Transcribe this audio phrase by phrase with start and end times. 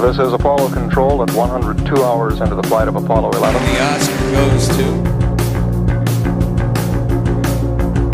[0.00, 3.60] This is Apollo Control at 102 hours into the flight of Apollo 11.
[3.62, 4.84] The Oscar goes to.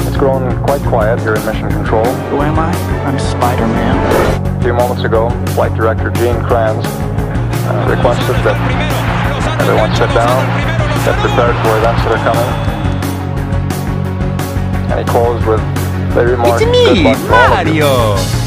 [0.08, 2.04] It's grown quite quiet here in Mission Control.
[2.32, 2.72] Who am I?
[3.04, 4.56] I'm Spider-Man.
[4.58, 8.56] A few moments ago, Flight Director Gene Kranz uh, requested that
[9.60, 10.40] everyone sit down,
[11.04, 12.50] get prepared for events that are coming.
[14.90, 15.60] And he closed with
[16.14, 18.43] the remark, It's me, luck all of you." Mario.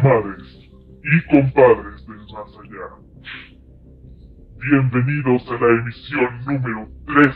[0.00, 0.70] Comadres
[1.02, 2.86] y compadres del más allá.
[4.58, 7.30] Bienvenidos a la emisión número 13.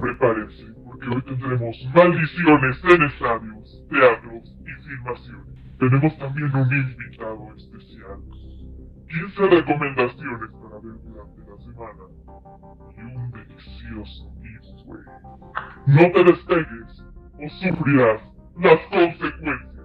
[0.00, 5.46] Prepárense, porque hoy tendremos maldiciones en estadios, teatros y filmaciones.
[5.78, 8.20] Tenemos también un invitado especial,
[9.08, 12.04] 15 recomendaciones para ver durante la semana
[12.96, 15.04] y un delicioso giveaway.
[15.86, 17.04] No te despegues
[17.38, 18.20] o sufrirás
[18.58, 19.75] las consecuencias.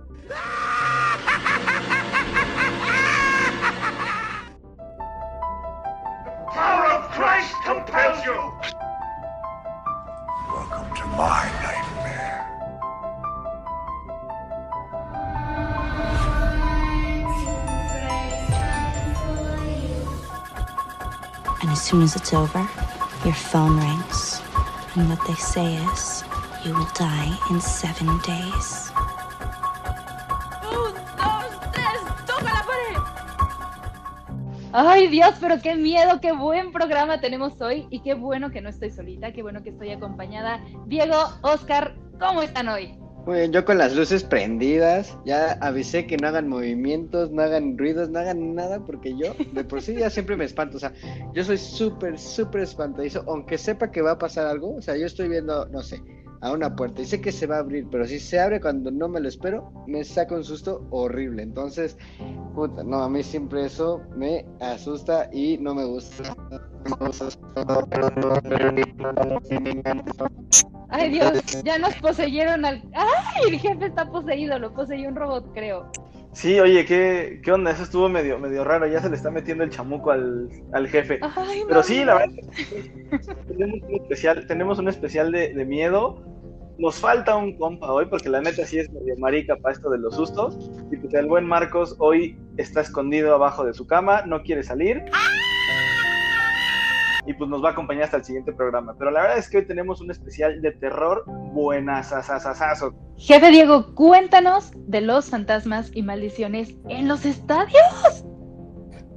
[6.52, 8.38] Power of Christ compels you!
[10.50, 12.48] Welcome to my nightmare.
[21.62, 22.68] And as soon as it's over,
[23.24, 24.42] your phone rings.
[24.96, 26.24] And what they say is,
[26.66, 28.91] you will die in seven days.
[34.74, 38.70] Ay Dios, pero qué miedo, qué buen programa tenemos hoy y qué bueno que no
[38.70, 40.64] estoy solita, qué bueno que estoy acompañada.
[40.86, 42.98] Diego, Oscar, ¿cómo están hoy?
[43.26, 47.78] Muy bien, yo con las luces prendidas, ya avisé que no hagan movimientos, no hagan
[47.78, 50.94] ruidos, no hagan nada, porque yo de por sí ya siempre me espanto, o sea,
[51.34, 55.06] yo soy súper, súper espantadizo, aunque sepa que va a pasar algo, o sea, yo
[55.06, 56.02] estoy viendo, no sé,
[56.42, 58.92] a una puerta y sé que se va a abrir, pero si se abre cuando
[58.92, 61.98] no me lo espero, me saca un susto horrible, entonces,
[62.56, 66.36] puta, no, a mí siempre eso me asusta y no me gusta.
[70.90, 72.84] Ay Dios, ya nos poseyeron al...
[72.94, 73.50] ¡Ay!
[73.54, 75.90] El jefe está poseído, lo poseyó un robot, creo.
[76.34, 77.72] Sí, oye, ¿qué, qué onda?
[77.72, 81.20] Eso estuvo medio, medio raro, ya se le está metiendo el chamuco al, al jefe.
[81.22, 82.36] Ay, Pero sí, la verdad,
[83.48, 86.24] tenemos un especial, tenemos un especial de, de miedo.
[86.82, 90.00] Nos falta un compa hoy, porque la neta sí es medio marica para esto de
[90.00, 90.58] los sustos.
[90.92, 95.04] Y pues el buen Marcos hoy está escondido abajo de su cama, no quiere salir.
[97.28, 98.96] Y pues nos va a acompañar hasta el siguiente programa.
[98.98, 102.96] Pero la verdad es que hoy tenemos un especial de terror buenazazazazo.
[103.16, 108.26] Jefe Diego, cuéntanos de los fantasmas y maldiciones en los estadios.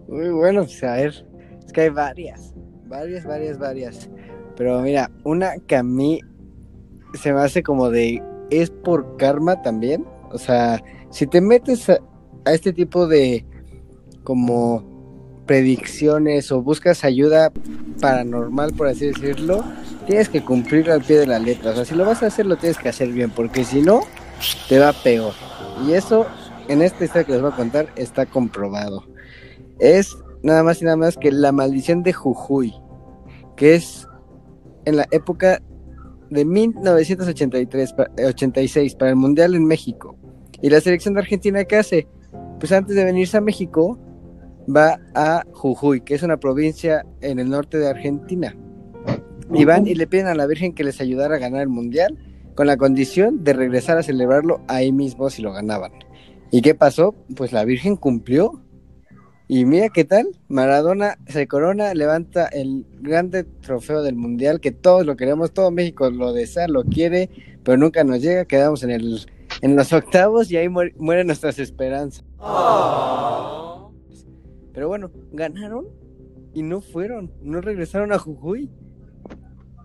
[0.06, 1.26] Muy bueno, pues a ver,
[1.64, 2.52] es que hay varias,
[2.84, 4.10] varias, varias, varias.
[4.54, 6.20] Pero mira, una que a mí
[7.14, 10.06] se me hace como de, es por karma también.
[10.30, 11.98] O sea, si te metes a,
[12.46, 13.46] este tipo de
[14.22, 14.84] como
[15.46, 17.52] predicciones o buscas ayuda
[18.00, 19.64] paranormal, por así decirlo,
[20.06, 21.70] tienes que cumplir al pie de la letra.
[21.70, 24.00] O sea, si lo vas a hacer, lo tienes que hacer bien, porque si no,
[24.68, 25.32] te va peor.
[25.86, 26.26] Y eso,
[26.68, 29.04] en esta historia que les voy a contar, está comprobado
[29.78, 32.74] es nada más y nada más que la maldición de Jujuy,
[33.56, 34.06] que es
[34.84, 35.62] en la época
[36.30, 40.16] de 1983, pa- eh, 86 para el Mundial en México.
[40.62, 42.06] Y la selección de Argentina, ¿qué hace?
[42.58, 43.98] Pues antes de venirse a México,
[44.74, 48.56] va a Jujuy, que es una provincia en el norte de Argentina.
[49.52, 52.18] Y van y le piden a la Virgen que les ayudara a ganar el Mundial,
[52.54, 55.92] con la condición de regresar a celebrarlo ahí mismo si lo ganaban.
[56.50, 57.14] ¿Y qué pasó?
[57.36, 58.62] Pues la Virgen cumplió
[59.48, 65.04] y mira qué tal, Maradona se corona, levanta el grande trofeo del mundial que todos
[65.04, 67.28] lo queremos, todo México lo desea, lo quiere,
[67.62, 69.26] pero nunca nos llega, quedamos en el
[69.62, 72.24] en los octavos y ahí muer- mueren nuestras esperanzas.
[74.72, 75.86] Pero bueno, ganaron
[76.52, 78.68] y no fueron, no regresaron a Jujuy.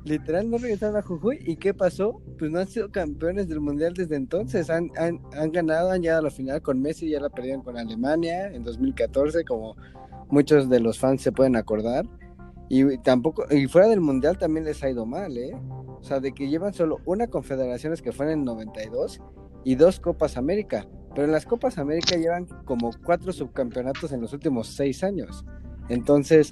[0.10, 1.38] Literal no regresaron a Jujuy.
[1.46, 2.20] ¿Y qué pasó?
[2.40, 4.72] Pues no han sido campeones del mundial desde entonces.
[4.72, 7.78] Han, han, han ganado, han llegado a la final con Messi, ya la perdieron con
[7.78, 9.78] Alemania en 2014, como
[10.30, 12.06] muchos de los fans se pueden acordar.
[12.70, 15.56] Y tampoco, y fuera del mundial también les ha ido mal, ¿eh?
[16.00, 19.22] O sea, de que llevan solo una confederaciones que fue en el 92
[19.64, 20.88] y dos Copas América.
[21.14, 25.46] Pero en las Copas América llevan como cuatro subcampeonatos en los últimos seis años.
[25.88, 26.52] Entonces,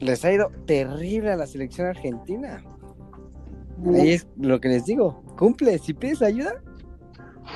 [0.00, 2.62] les ha ido terrible a la selección argentina.
[3.86, 5.22] Ahí es lo que les digo.
[5.36, 6.62] Cumple, si pides ayuda,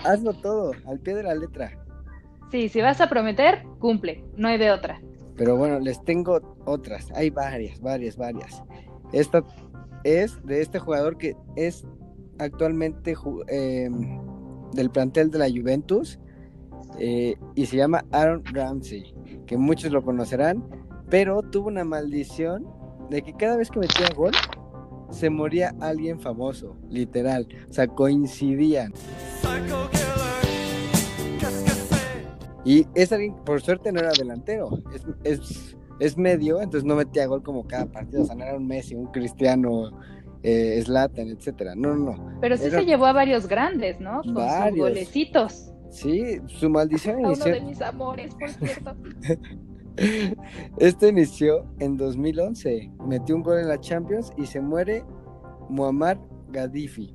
[0.05, 1.79] hazlo todo, al pie de la letra.
[2.51, 5.01] Sí, si vas a prometer, cumple, no hay de otra.
[5.37, 7.11] Pero bueno, les tengo otras.
[7.15, 8.63] Hay varias, varias, varias.
[9.13, 9.43] Esta
[10.05, 11.87] es de este jugador que es
[12.39, 13.15] actualmente
[13.49, 13.89] eh,
[14.73, 16.19] del plantel de la Juventus
[16.99, 19.15] eh, y se llama Aaron Ramsey,
[19.47, 20.65] que muchos lo conocerán,
[21.11, 22.67] pero tuvo una maldición
[23.11, 24.33] de que cada vez que metía gol
[25.11, 28.93] se moría alguien famoso, literal, o sea, coincidían.
[32.65, 37.27] Y es alguien, por suerte no era delantero, es, es, es medio, entonces no metía
[37.27, 39.91] gol como cada partido, o sea, no era un Messi, un Cristiano,
[40.43, 41.75] eh, Zlatan, etcétera.
[41.75, 42.39] No, no, no.
[42.41, 44.21] Pero sí Era- se llevó a varios grandes, ¿no?
[44.23, 44.71] Con Varios.
[44.71, 45.67] sus golecitos.
[45.91, 48.95] Sí, su maldición uno de mis amores, por cierto.
[50.79, 52.91] Esto inició en 2011.
[53.07, 55.05] Metió un gol en la Champions y se muere
[55.69, 56.19] Muammar
[56.51, 57.15] Gaddafi.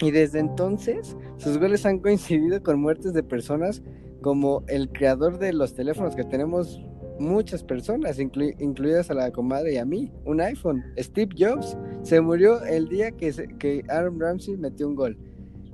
[0.00, 3.82] Y desde entonces, sus goles han coincidido con muertes de personas
[4.22, 6.82] como el creador de los teléfonos que tenemos
[7.18, 10.82] muchas personas, inclu- incluidas a la comadre y a mí, un iPhone.
[10.98, 15.18] Steve Jobs se murió el día que, que Aaron Ramsey metió un gol.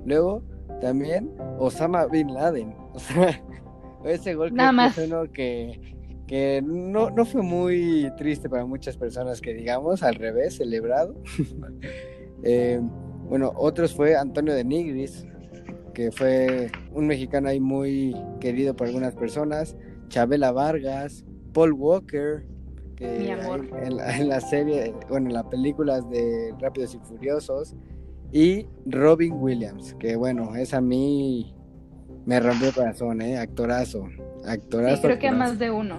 [0.05, 0.43] Luego,
[0.81, 2.75] también Osama Bin Laden.
[2.93, 3.41] O sea,
[4.05, 5.95] ese gol Nada que uno que,
[6.27, 11.15] que no, no fue muy triste para muchas personas, que digamos, al revés, celebrado.
[12.43, 12.79] Eh,
[13.27, 15.25] bueno, otros fue Antonio de Nigris,
[15.95, 19.75] que fue un mexicano ahí muy querido por algunas personas,
[20.07, 22.45] Chabela Vargas, Paul Walker,
[22.95, 27.75] que en la serie, bueno, en las películas de Rápidos y Furiosos,
[28.31, 31.55] y Robin Williams, que bueno, es a mí
[32.27, 33.37] me rompió el corazón, ¿eh?
[33.37, 34.09] Actorazo,
[34.45, 34.97] actorazo.
[34.97, 35.97] Sí, creo que a más de uno.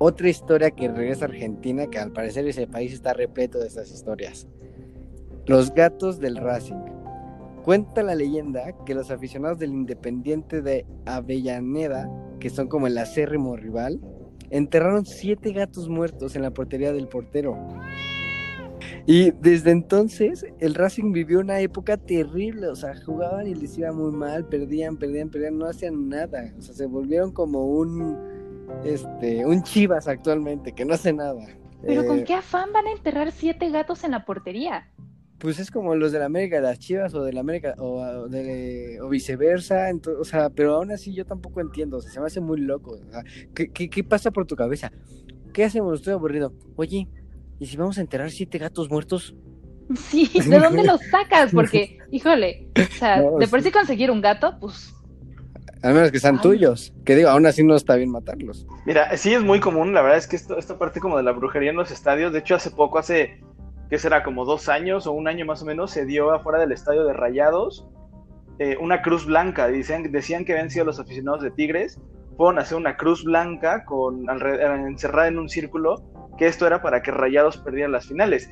[0.00, 3.92] Otra historia que regresa a Argentina, que al parecer ese país está repleto de estas
[3.92, 4.48] historias.
[5.46, 6.82] Los gatos del Racing.
[7.62, 12.10] Cuenta la leyenda que los aficionados del Independiente de Avellaneda,
[12.40, 14.00] que son como el acérrimo rival,
[14.50, 17.56] enterraron siete gatos muertos en la portería del portero.
[19.10, 23.90] Y desde entonces el Racing vivió una época terrible, o sea, jugaban y les iba
[23.90, 28.18] muy mal, perdían, perdían, perdían, no hacían nada, o sea, se volvieron como un,
[28.84, 31.42] este, un Chivas actualmente, que no hace nada.
[31.86, 34.92] Pero ¿con Eh, qué afán van a enterrar siete gatos en la portería?
[35.38, 38.28] Pues es como los de la América las Chivas o de la América o, o
[38.28, 42.20] de, o viceversa, ento- o sea, pero aún así yo tampoco entiendo, o sea, se
[42.20, 42.90] me hace muy loco.
[42.92, 43.22] o sea,
[43.54, 44.92] ¿qué, qué, qué pasa por tu cabeza?
[45.52, 45.94] ¿Qué hacemos?
[46.00, 46.52] Estoy aburrido.
[46.76, 47.08] Oye,
[47.58, 49.34] ¿y si vamos a enterrar siete gatos muertos?
[50.10, 51.52] Sí, ¿de dónde los sacas?
[51.52, 53.66] Porque, híjole, o sea, No, de por sí.
[53.66, 54.94] sí conseguir un gato, pues
[55.82, 56.40] Al menos que sean Ay.
[56.42, 56.92] tuyos.
[57.04, 58.66] Que digo, aún así no está bien matarlos.
[58.84, 61.32] Mira, sí es muy común, la verdad es que esto, esta parte como de la
[61.32, 63.40] brujería en los estadios, de hecho hace poco, hace,
[63.88, 64.22] ¿qué será?
[64.22, 67.12] Como dos años o un año más o menos, se dio afuera del estadio de
[67.14, 67.86] Rayados
[68.58, 69.68] eh, una cruz blanca.
[69.68, 72.00] Decían, decían que habían sido los aficionados de Tigres,
[72.36, 74.26] fueron a hacer una cruz blanca con
[74.88, 76.07] encerrada en un círculo,
[76.38, 78.48] que esto era para que Rayados perdieran las finales.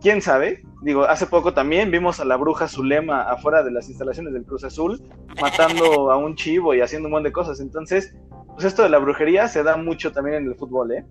[0.00, 0.62] ¿Quién sabe?
[0.82, 4.62] Digo, hace poco también vimos a la bruja Zulema afuera de las instalaciones del Cruz
[4.64, 5.02] Azul,
[5.40, 7.58] matando a un chivo y haciendo un montón de cosas.
[7.60, 8.14] Entonces,
[8.54, 11.04] pues esto de la brujería se da mucho también en el fútbol, ¿eh?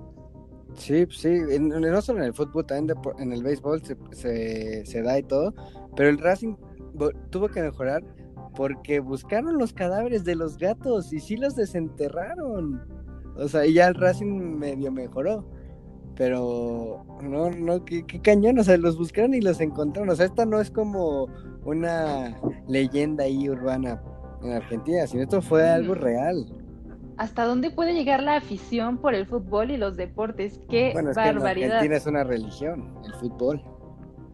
[0.76, 3.82] Sí, pues sí, en- no solo en el fútbol, también de en el béisbol
[4.12, 5.54] se, se, da y todo,
[5.96, 6.56] pero el Racing
[6.94, 8.04] vo- tuvo que mejorar
[8.56, 12.82] porque buscaron los cadáveres de los gatos y sí los desenterraron.
[13.38, 15.46] O sea, y ya el Racing medio mejoró.
[16.18, 20.10] Pero no, no, qué, qué cañón, o sea, los buscaron y los encontraron.
[20.10, 21.28] O sea, esta no es como
[21.64, 22.36] una
[22.68, 24.02] leyenda ahí urbana
[24.44, 26.46] en Argentina, sino esto fue algo real.
[27.18, 30.62] ¿hasta dónde puede llegar la afición por el fútbol y los deportes?
[30.70, 31.72] ¡Qué Bueno, es que en barbaridad!
[31.72, 33.62] Argentina es una religión, el fútbol.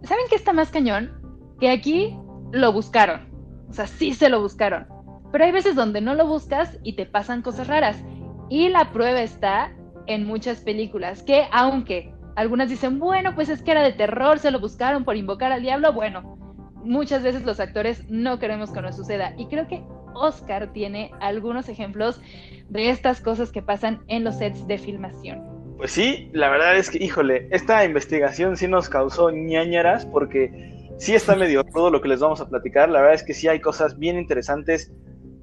[0.04, 1.12] ¿Saben qué está más cañón?
[1.60, 2.18] Que aquí
[2.52, 3.22] lo buscaron.
[3.70, 4.86] O sea, sí se lo buscaron.
[5.32, 8.04] Pero hay veces donde no lo buscas y te pasan cosas raras.
[8.50, 9.74] Y la prueba está
[10.08, 14.52] en muchas películas, que aunque algunas dicen, bueno, pues es que era de terror, se
[14.52, 16.38] lo buscaron por invocar al diablo, bueno,
[16.84, 19.34] muchas veces los actores no queremos que nos suceda.
[19.38, 19.84] Y creo que
[20.16, 22.22] Oscar tiene algunos ejemplos
[22.70, 25.42] de estas cosas que pasan en los sets de filmación.
[25.78, 31.14] Pues sí, la verdad es que, híjole, esta investigación sí nos causó ñañaras porque sí
[31.14, 32.90] está medio todo lo que les vamos a platicar.
[32.90, 34.92] La verdad es que sí hay cosas bien interesantes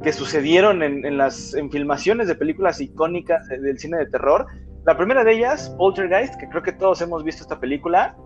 [0.02, 4.46] que sucedieron en, en las en filmaciones de películas icónicas de- del cine de terror.
[4.86, 8.16] La primera de ellas, Poltergeist, que creo que todos hemos visto esta película.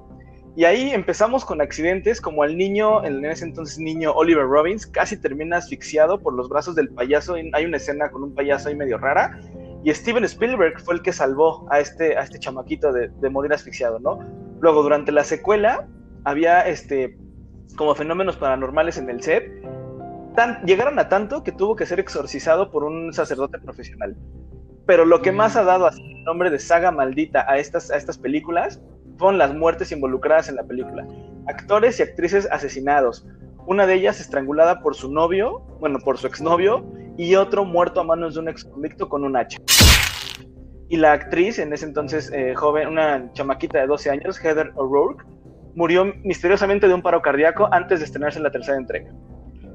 [0.57, 5.17] Y ahí empezamos con accidentes como el niño, en ese entonces niño Oliver Robbins, casi
[5.17, 7.35] termina asfixiado por los brazos del payaso.
[7.55, 9.37] Hay una escena con un payaso ahí medio rara.
[9.83, 13.53] Y Steven Spielberg fue el que salvó a este, a este chamaquito de, de morir
[13.53, 14.21] asfixiado, ¿no?
[14.61, 15.89] Luego, durante la secuela,
[16.23, 17.19] había este,
[17.77, 19.51] como fenómenos paranormales en el set.
[20.35, 24.17] Tan- llegaron a tanto que tuvo que ser exorcizado por un sacerdote profesional.
[24.87, 27.97] Pero lo que más ha dado así el nombre de saga maldita a estas, a
[27.97, 28.81] estas películas
[29.19, 31.07] fueron las muertes involucradas en la película.
[31.47, 33.27] Actores y actrices asesinados.
[33.67, 36.85] Una de ellas estrangulada por su novio, bueno, por su exnovio,
[37.17, 39.59] y otro muerto a manos de un ex convicto con un hacha.
[40.89, 45.25] Y la actriz, en ese entonces eh, joven, una chamaquita de 12 años, Heather O'Rourke,
[45.75, 49.11] murió misteriosamente de un paro cardíaco antes de estrenarse la tercera entrega.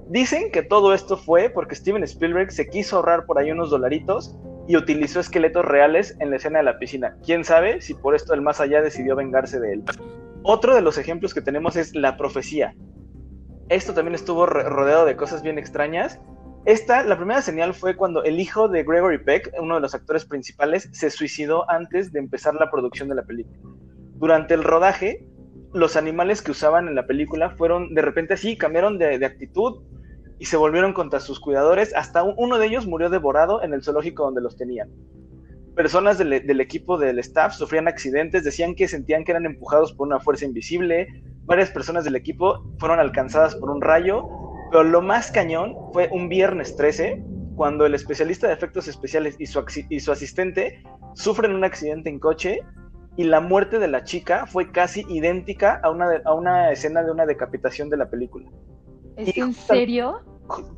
[0.09, 4.35] Dicen que todo esto fue porque Steven Spielberg se quiso ahorrar por ahí unos dolaritos
[4.67, 7.15] y utilizó esqueletos reales en la escena de la piscina.
[7.23, 9.83] Quién sabe si por esto el más allá decidió vengarse de él.
[10.41, 12.73] Otro de los ejemplos que tenemos es la profecía.
[13.69, 16.19] Esto también estuvo rodeado de cosas bien extrañas.
[16.65, 20.25] Esta, la primera señal fue cuando el hijo de Gregory Peck, uno de los actores
[20.25, 23.59] principales, se suicidó antes de empezar la producción de la película.
[24.15, 25.23] Durante el rodaje,
[25.71, 29.83] los animales que usaban en la película fueron de repente así, cambiaron de, de actitud,
[30.39, 31.93] y se volvieron contra sus cuidadores.
[31.95, 34.89] Hasta uno de ellos murió devorado en el zoológico donde los tenían.
[35.75, 40.19] Personas del, equipo del staff sufrían accidentes, decían que sentían que eran empujados por una
[40.19, 41.07] fuerza invisible.
[41.45, 44.27] Varias personas del equipo fueron alcanzadas por un rayo.
[44.71, 47.23] Pero lo más cañón fue un viernes 13,
[47.55, 50.83] cuando el especialista de efectos especiales y su, y su asistente
[51.15, 52.59] sufren un accidente en coche
[53.19, 57.11] y la muerte de la chica fue casi idéntica a una, a una escena de
[57.11, 58.49] una decapitación de la película.
[59.19, 60.21] ¿Es en serio?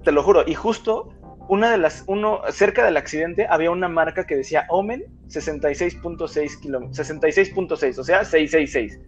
[0.04, 1.14] Te lo juro, y justo
[1.48, 6.98] una de las, uno, cerca del accidente había una marca que decía Omen 66.6 kilómetros,
[6.98, 9.00] 66.6, o sea, 666.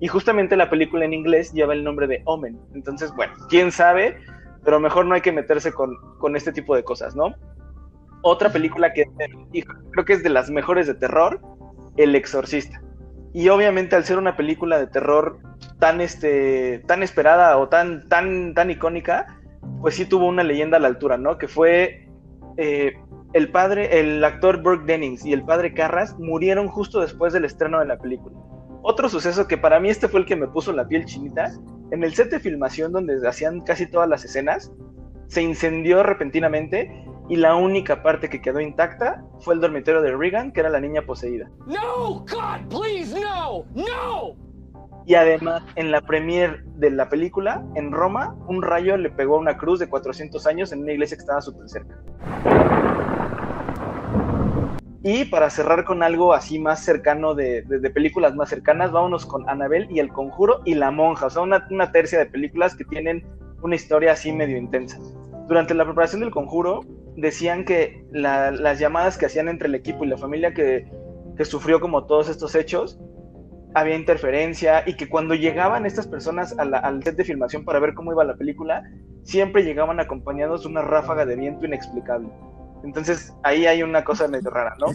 [0.00, 2.58] Y justamente la película en inglés lleva el nombre de Omen.
[2.74, 4.16] Entonces, bueno, quién sabe,
[4.64, 7.34] pero mejor no hay que meterse con, con este tipo de cosas, ¿no?
[8.22, 9.04] Otra película que
[9.90, 11.40] creo que es de las mejores de terror,
[11.96, 12.82] El Exorcista.
[13.32, 15.38] Y obviamente al ser una película de terror
[15.80, 19.40] tan, este, tan esperada o tan, tan, tan icónica,
[19.80, 21.38] pues sí tuvo una leyenda a la altura, ¿no?
[21.38, 22.08] Que fue
[22.56, 22.92] eh,
[23.32, 27.80] el padre, el actor Burke Dennings y el padre Carras murieron justo después del estreno
[27.80, 28.36] de la película.
[28.82, 31.52] Otro suceso que para mí este fue el que me puso la piel chinita,
[31.90, 34.72] en el set de filmación donde hacían casi todas las escenas,
[35.26, 40.52] se incendió repentinamente y la única parte que quedó intacta fue el dormitorio de Regan,
[40.52, 41.48] que era la niña poseída.
[41.66, 44.49] No, God, please, no, no.
[45.06, 49.40] Y además, en la premier de la película, en Roma, un rayo le pegó a
[49.40, 51.98] una cruz de 400 años en una iglesia que estaba súper cerca.
[55.02, 57.64] Y para cerrar con algo así más cercano de,
[57.94, 61.66] películas más cercanas, vámonos con Anabel y El Conjuro y La Monja, o sea, una,
[61.70, 63.24] una tercia de películas que tienen
[63.62, 64.98] una historia así medio intensa.
[65.48, 66.82] Durante la preparación del Conjuro,
[67.16, 70.86] decían que las llamadas que hacían entre el equipo y la familia que,
[71.44, 73.00] sufrió como todos estos hechos,
[73.74, 78.12] había interferencia y que cuando llegaban estas personas al set de filmación para ver cómo
[78.12, 78.82] iba la película,
[79.22, 82.28] siempre llegaban acompañados de una ráfaga de viento inexplicable.
[82.84, 84.86] Entonces ahí hay una cosa medio rara, ¿no?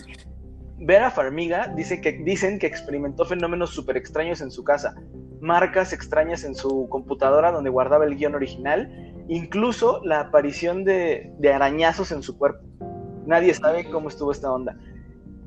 [0.77, 4.93] Vera Farmiga dice que, dicen que experimentó fenómenos súper extraños en su casa,
[5.39, 12.11] marcas extrañas en su computadora donde guardaba el guion original incluso la aparición de, arañazos
[12.11, 12.65] en su cuerpo.
[13.25, 14.77] Nadie sabe cómo estuvo esta onda.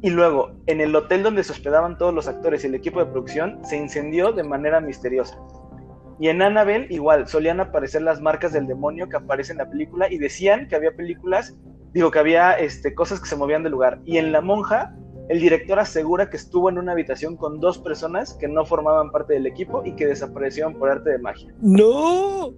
[0.01, 3.07] Y luego, en el hotel donde se hospedaban todos los actores y el equipo de
[3.07, 5.37] producción, se incendió de manera misteriosa.
[6.21, 10.11] Y en Annabelle, igual, solían aparecer las marcas del demonio que aparecen en la película
[10.11, 11.57] y decían que había películas,
[11.93, 14.01] digo, que había este, cosas que se movían del lugar.
[14.05, 14.95] Y en La Monja,
[15.29, 19.35] el director asegura que estuvo en una habitación con dos personas que no formaban parte
[19.35, 21.53] del equipo y que desaparecieron por arte de magia.
[21.61, 22.53] ¡No!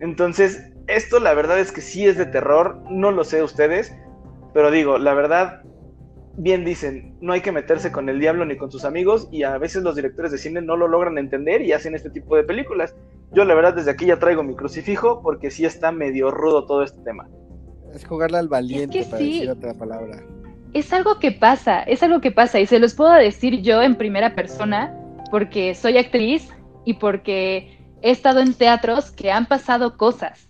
[0.00, 3.94] Entonces, esto la verdad es que sí es de terror, no lo sé ustedes,
[4.52, 5.62] pero digo, la verdad,
[6.38, 9.58] bien dicen, no hay que meterse con el diablo ni con sus amigos y a
[9.58, 12.94] veces los directores de cine no lo logran entender y hacen este tipo de películas.
[13.32, 16.84] Yo la verdad desde aquí ya traigo mi crucifijo porque sí está medio rudo todo
[16.84, 17.28] este tema.
[17.92, 20.22] Es jugarle al valiente para decir otra palabra.
[20.74, 23.96] Es algo que pasa, es algo que pasa y se los puedo decir yo en
[23.96, 24.94] primera persona
[25.32, 26.48] porque soy actriz
[26.84, 30.48] y porque he estado en teatros que han pasado cosas.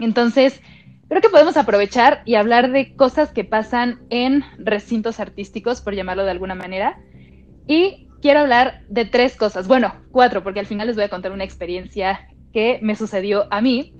[0.00, 0.60] Entonces,
[1.08, 6.24] creo que podemos aprovechar y hablar de cosas que pasan en recintos artísticos, por llamarlo
[6.24, 6.98] de alguna manera.
[7.66, 11.32] Y quiero hablar de tres cosas, bueno, cuatro, porque al final les voy a contar
[11.32, 13.94] una experiencia que me sucedió a mí.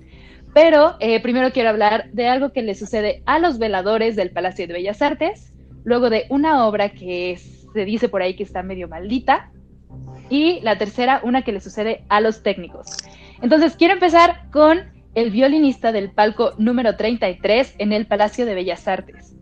[0.53, 4.67] Pero eh, primero quiero hablar de algo que le sucede a los veladores del Palacio
[4.67, 7.37] de Bellas Artes, luego de una obra que
[7.73, 9.51] se dice por ahí que está medio maldita,
[10.29, 12.97] y la tercera, una que le sucede a los técnicos.
[13.41, 18.87] Entonces, quiero empezar con el violinista del palco número 33 en el Palacio de Bellas
[18.87, 19.35] Artes,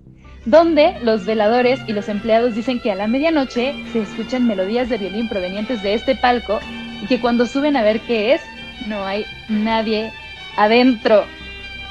[0.45, 4.97] donde los veladores y los empleados dicen que a la medianoche se escuchan melodías de
[4.97, 6.59] violín provenientes de este palco
[7.03, 8.41] y que cuando suben a ver qué es,
[8.87, 10.13] no hay nadie
[10.55, 11.25] adentro.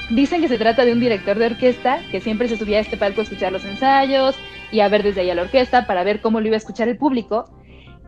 [0.08, 2.96] Dicen que se trata de un director de orquesta que siempre se subía a este
[2.96, 4.34] palco a escuchar los ensayos
[4.72, 6.88] y a ver desde ahí a la orquesta para ver cómo lo iba a escuchar
[6.88, 7.54] el público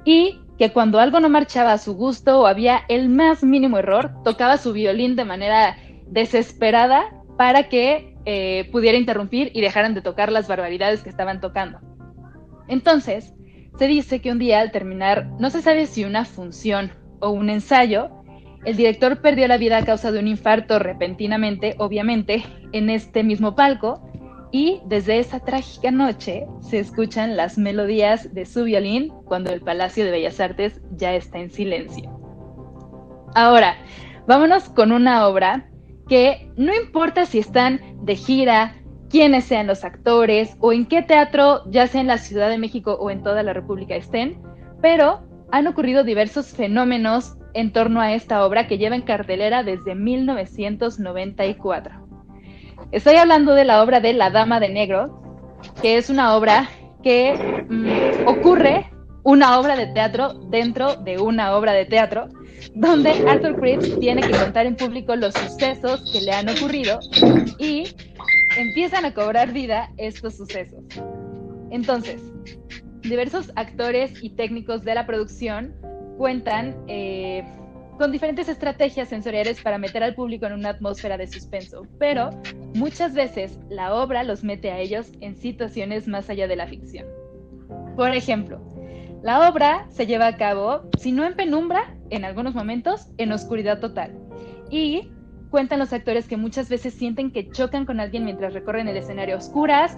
[0.06, 4.12] y que cuando algo no marchaba a su gusto o había el más mínimo error,
[4.24, 7.04] tocaba su violín de manera desesperada
[7.36, 11.78] para que eh, pudiera interrumpir y dejaran de tocar las barbaridades que estaban tocando.
[12.68, 13.34] Entonces,
[13.78, 17.50] se dice que un día al terminar, no se sabe si una función o un
[17.50, 18.10] ensayo,
[18.64, 23.54] el director perdió la vida a causa de un infarto repentinamente, obviamente, en este mismo
[23.54, 24.05] palco,
[24.56, 30.02] y desde esa trágica noche se escuchan las melodías de su violín cuando el Palacio
[30.02, 32.08] de Bellas Artes ya está en silencio.
[33.34, 33.76] Ahora,
[34.26, 35.68] vámonos con una obra
[36.08, 38.76] que no importa si están de gira,
[39.10, 42.96] quiénes sean los actores o en qué teatro, ya sea en la Ciudad de México
[42.98, 44.40] o en toda la República estén,
[44.80, 45.20] pero
[45.52, 52.05] han ocurrido diversos fenómenos en torno a esta obra que lleva en cartelera desde 1994.
[52.92, 55.20] Estoy hablando de la obra de La Dama de Negro,
[55.82, 56.68] que es una obra
[57.02, 57.34] que
[57.68, 58.90] mm, ocurre
[59.24, 62.28] una obra de teatro dentro de una obra de teatro,
[62.74, 67.00] donde Arthur Cripps tiene que contar en público los sucesos que le han ocurrido
[67.58, 67.88] y
[68.56, 70.84] empiezan a cobrar vida estos sucesos.
[71.70, 72.22] Entonces,
[73.02, 75.74] diversos actores y técnicos de la producción
[76.18, 77.44] cuentan eh,
[77.98, 82.30] con diferentes estrategias sensoriales para meter al público en una atmósfera de suspenso, pero
[82.74, 87.06] muchas veces la obra los mete a ellos en situaciones más allá de la ficción.
[87.96, 88.60] Por ejemplo,
[89.22, 93.80] la obra se lleva a cabo, si no en penumbra, en algunos momentos, en oscuridad
[93.80, 94.12] total.
[94.70, 95.10] Y
[95.50, 99.36] cuentan los actores que muchas veces sienten que chocan con alguien mientras recorren el escenario
[99.36, 99.96] a oscuras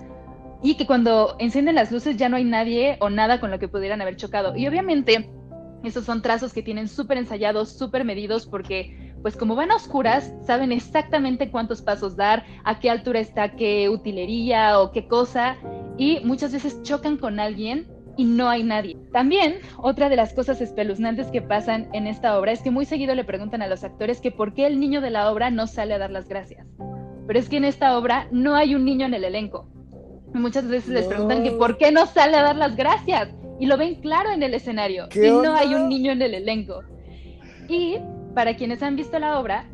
[0.62, 3.68] y que cuando encienden las luces ya no hay nadie o nada con lo que
[3.68, 4.56] pudieran haber chocado.
[4.56, 5.28] Y obviamente
[5.84, 10.32] esos son trazos que tienen súper ensayados, súper medidos porque pues como van a oscuras,
[10.46, 15.56] saben exactamente cuántos pasos dar, a qué altura está qué utilería o qué cosa
[15.96, 18.96] y muchas veces chocan con alguien y no hay nadie.
[19.12, 23.14] También, otra de las cosas espeluznantes que pasan en esta obra es que muy seguido
[23.14, 25.94] le preguntan a los actores que por qué el niño de la obra no sale
[25.94, 26.66] a dar las gracias.
[27.26, 29.68] Pero es que en esta obra no hay un niño en el elenco.
[30.34, 33.28] Muchas veces les preguntan que por qué no sale a dar las gracias.
[33.58, 35.08] Y lo ven claro en el escenario.
[35.14, 36.82] Y no hay un niño en el elenco.
[37.68, 37.96] Y
[38.34, 39.68] para quienes han visto la obra,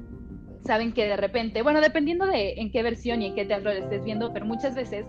[0.65, 3.81] saben que de repente, bueno, dependiendo de en qué versión y en qué teatro le
[3.81, 5.05] estés viendo, pero muchas veces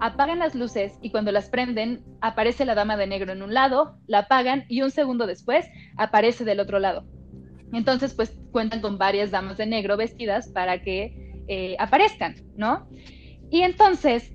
[0.00, 3.98] apagan las luces y cuando las prenden aparece la dama de negro en un lado,
[4.06, 7.04] la apagan y un segundo después aparece del otro lado.
[7.72, 12.88] Entonces, pues cuentan con varias damas de negro vestidas para que eh, aparezcan, ¿no?
[13.50, 14.32] Y entonces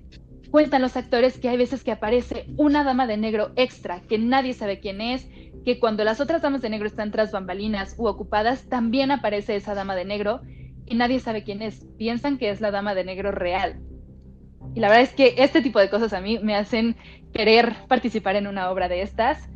[0.53, 4.53] cuentan los actores que hay veces que aparece una dama de negro extra, que nadie
[4.53, 5.27] sabe quién es,
[5.65, 9.73] que cuando las otras damas de negro están tras bambalinas u ocupadas, también aparece esa
[9.73, 10.41] dama de negro
[10.85, 11.87] y nadie sabe quién es.
[11.97, 13.81] Piensan que es la dama de negro real,
[14.75, 16.97] y la verdad es que este tipo de cosas a mí me hacen
[17.33, 19.49] querer participar en una obra de estas.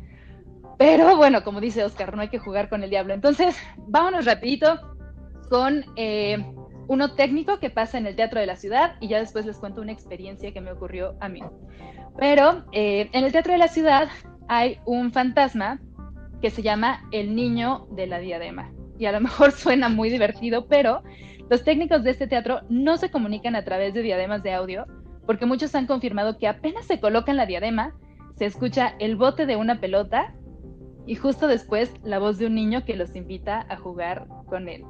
[0.78, 3.14] Pero bueno, como dice Oscar, no hay que jugar con el diablo.
[3.14, 3.56] Entonces,
[3.86, 4.80] vámonos rapidito
[5.48, 6.44] con eh,
[6.88, 9.82] uno técnico que pasa en el Teatro de la Ciudad y ya después les cuento
[9.82, 11.42] una experiencia que me ocurrió a mí.
[12.18, 14.08] Pero eh, en el Teatro de la Ciudad
[14.48, 15.80] hay un fantasma
[16.40, 18.72] que se llama el niño de la diadema.
[18.98, 21.02] Y a lo mejor suena muy divertido, pero
[21.50, 24.86] los técnicos de este teatro no se comunican a través de diademas de audio,
[25.26, 27.94] porque muchos han confirmado que apenas se colocan la diadema,
[28.36, 30.34] se escucha el bote de una pelota
[31.06, 34.84] y justo después la voz de un niño que los invita a jugar con él.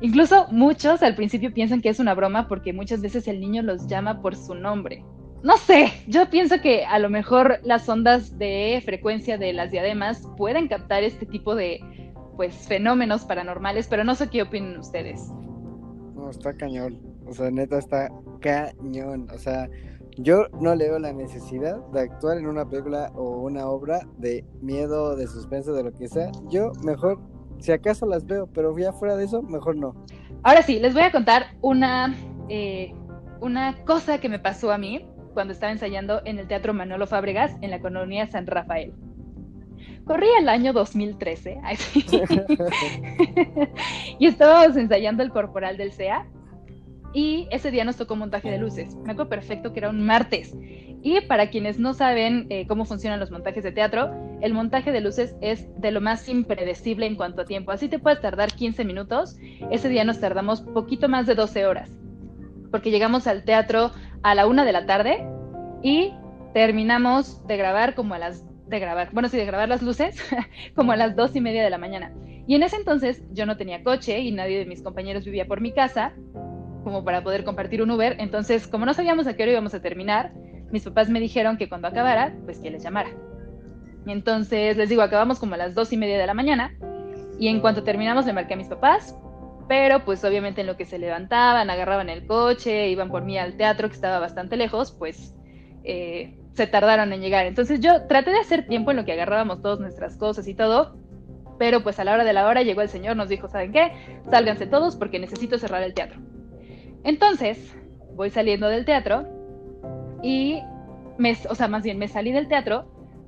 [0.00, 3.86] Incluso muchos al principio piensan que es una broma porque muchas veces el niño los
[3.86, 5.04] llama por su nombre.
[5.42, 10.28] No sé, yo pienso que a lo mejor las ondas de frecuencia de las diademas
[10.36, 11.80] pueden captar este tipo de
[12.36, 15.30] pues fenómenos paranormales, pero no sé qué opinen ustedes.
[16.14, 17.00] No, está cañón.
[17.26, 19.28] O sea, neta está cañón.
[19.34, 19.68] O sea,
[20.18, 24.44] yo no le veo la necesidad de actuar en una película o una obra de
[24.60, 26.30] miedo, de suspenso, de lo que sea.
[26.48, 27.20] Yo mejor,
[27.58, 29.94] si acaso las veo, pero ya fuera de eso, mejor no.
[30.42, 32.14] Ahora sí, les voy a contar una,
[32.48, 32.94] eh,
[33.40, 37.56] una cosa que me pasó a mí cuando estaba ensayando en el Teatro Manolo Fábregas
[37.60, 38.94] en la colonia San Rafael.
[40.04, 41.60] Corría el año 2013
[44.18, 46.26] y estábamos ensayando el corporal del CEA
[47.16, 48.94] y ese día nos tocó montaje de luces.
[48.94, 50.54] Me acuerdo perfecto que era un martes.
[51.02, 54.10] Y para quienes no saben eh, cómo funcionan los montajes de teatro,
[54.42, 57.72] el montaje de luces es de lo más impredecible en cuanto a tiempo.
[57.72, 59.38] Así te puedes tardar 15 minutos.
[59.70, 61.90] Ese día nos tardamos poquito más de 12 horas.
[62.70, 65.26] Porque llegamos al teatro a la una de la tarde
[65.82, 66.12] y
[66.52, 70.16] terminamos de grabar como a las de grabar, bueno, sí, de grabar las luces,
[70.74, 72.12] como a las dos y media de la mañana.
[72.46, 75.62] Y en ese entonces yo no tenía coche y nadie de mis compañeros vivía por
[75.62, 76.12] mi casa,
[76.86, 78.14] como para poder compartir un Uber.
[78.20, 80.32] Entonces, como no sabíamos a qué hora íbamos a terminar,
[80.70, 83.10] mis papás me dijeron que cuando acabara, pues que les llamara.
[84.06, 86.76] Entonces les digo, acabamos como a las dos y media de la mañana.
[87.40, 89.18] Y en cuanto terminamos, le marqué a mis papás.
[89.68, 93.56] Pero pues obviamente en lo que se levantaban, agarraban el coche, iban por mí al
[93.56, 95.34] teatro que estaba bastante lejos, pues
[95.82, 97.46] eh, se tardaron en llegar.
[97.46, 100.96] Entonces yo traté de hacer tiempo en lo que agarrábamos todas nuestras cosas y todo,
[101.58, 103.90] pero pues a la hora de la hora llegó el señor, nos dijo, ¿saben qué?
[104.30, 106.20] Sálganse todos porque necesito cerrar el teatro.
[107.06, 107.72] Entonces
[108.16, 109.24] voy saliendo del teatro
[110.24, 110.60] y,
[111.18, 112.84] me, o sea, más bien me salí del teatro,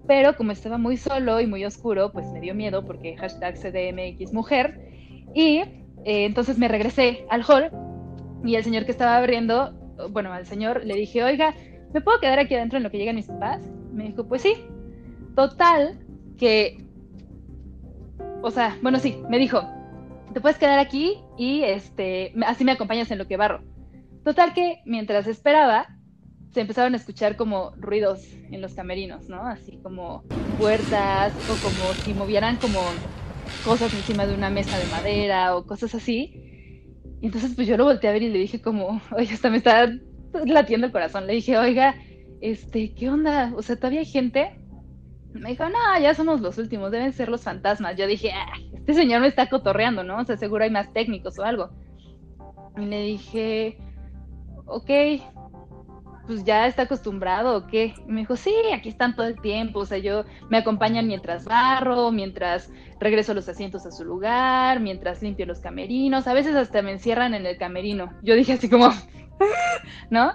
[0.08, 4.32] pero como estaba muy solo y muy oscuro, pues me dio miedo porque hashtag CDMX
[4.32, 4.80] mujer
[5.32, 7.70] y eh, entonces me regresé al hall
[8.44, 9.72] y el señor que estaba abriendo,
[10.10, 11.54] bueno, al señor le dije, oiga,
[11.94, 13.62] ¿me puedo quedar aquí adentro en lo que llegan mis papás?
[13.92, 14.54] Me dijo, pues sí.
[15.36, 16.00] Total,
[16.36, 16.84] que,
[18.42, 19.62] o sea, bueno, sí, me dijo,
[20.32, 23.62] te puedes quedar aquí y este, así me acompañas en lo que barro.
[24.24, 25.88] Total que mientras esperaba,
[26.52, 29.46] se empezaron a escuchar como ruidos en los camerinos, ¿no?
[29.46, 30.22] Así como
[30.58, 32.80] puertas o como si movieran como
[33.64, 36.32] cosas encima de una mesa de madera o cosas así.
[37.20, 39.58] Y entonces pues yo lo volteé a ver y le dije como, oye, hasta me
[39.58, 39.90] está
[40.44, 41.26] latiendo el corazón.
[41.26, 41.96] Le dije, oiga,
[42.40, 43.52] este, ¿qué onda?
[43.56, 44.58] O sea, ¿todavía hay gente?
[45.32, 47.96] Me dijo, no, ya somos los últimos, deben ser los fantasmas.
[47.96, 50.18] Yo dije, ah, este señor me está cotorreando, ¿no?
[50.18, 51.70] O sea, seguro hay más técnicos o algo.
[52.76, 53.78] Y le dije,
[54.66, 54.90] ok,
[56.28, 57.94] pues ya está acostumbrado o qué.
[58.06, 61.46] Y me dijo, sí, aquí están todo el tiempo, o sea, yo me acompañan mientras
[61.46, 66.82] barro, mientras regreso los asientos a su lugar, mientras limpio los camerinos, a veces hasta
[66.82, 68.12] me encierran en el camerino.
[68.22, 68.90] Yo dije así como,
[70.10, 70.32] ¿no?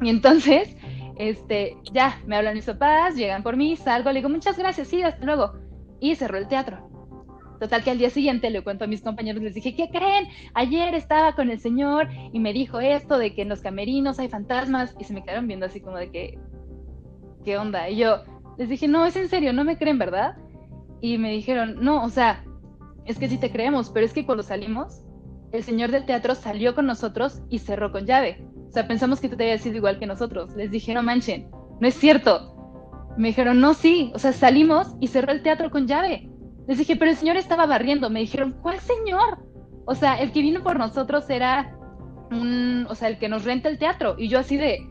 [0.00, 0.76] Y entonces,
[1.18, 5.02] este, ya, me hablan mis papás, llegan por mí, salgo, le digo, muchas gracias, sí,
[5.02, 5.54] hasta luego.
[6.00, 6.88] Y cerró el teatro.
[7.58, 10.28] Total que al día siguiente le cuento a mis compañeros, les dije, ¿qué creen?
[10.54, 14.28] Ayer estaba con el señor y me dijo esto de que en los camerinos hay
[14.28, 16.38] fantasmas y se me quedaron viendo así como de que,
[17.44, 17.90] ¿qué onda?
[17.90, 18.22] Y yo
[18.56, 20.36] les dije, no, es en serio, no me creen, ¿verdad?
[21.00, 22.44] Y me dijeron, no, o sea,
[23.06, 25.02] es que sí te creemos, pero es que cuando salimos,
[25.50, 28.44] el señor del teatro salió con nosotros y cerró con llave.
[28.68, 30.54] O sea, pensamos que tú te habías sido igual que nosotros.
[30.54, 31.50] Les dije, no manchen,
[31.80, 32.54] no es cierto.
[33.16, 36.28] Me dijeron, no, sí, o sea, salimos y cerró el teatro con llave.
[36.66, 38.10] Les dije, pero el señor estaba barriendo.
[38.10, 39.38] Me dijeron, ¿cuál señor?
[39.86, 41.74] O sea, el que vino por nosotros era
[42.30, 44.16] un, o sea, el que nos renta el teatro.
[44.18, 44.86] Y yo así de,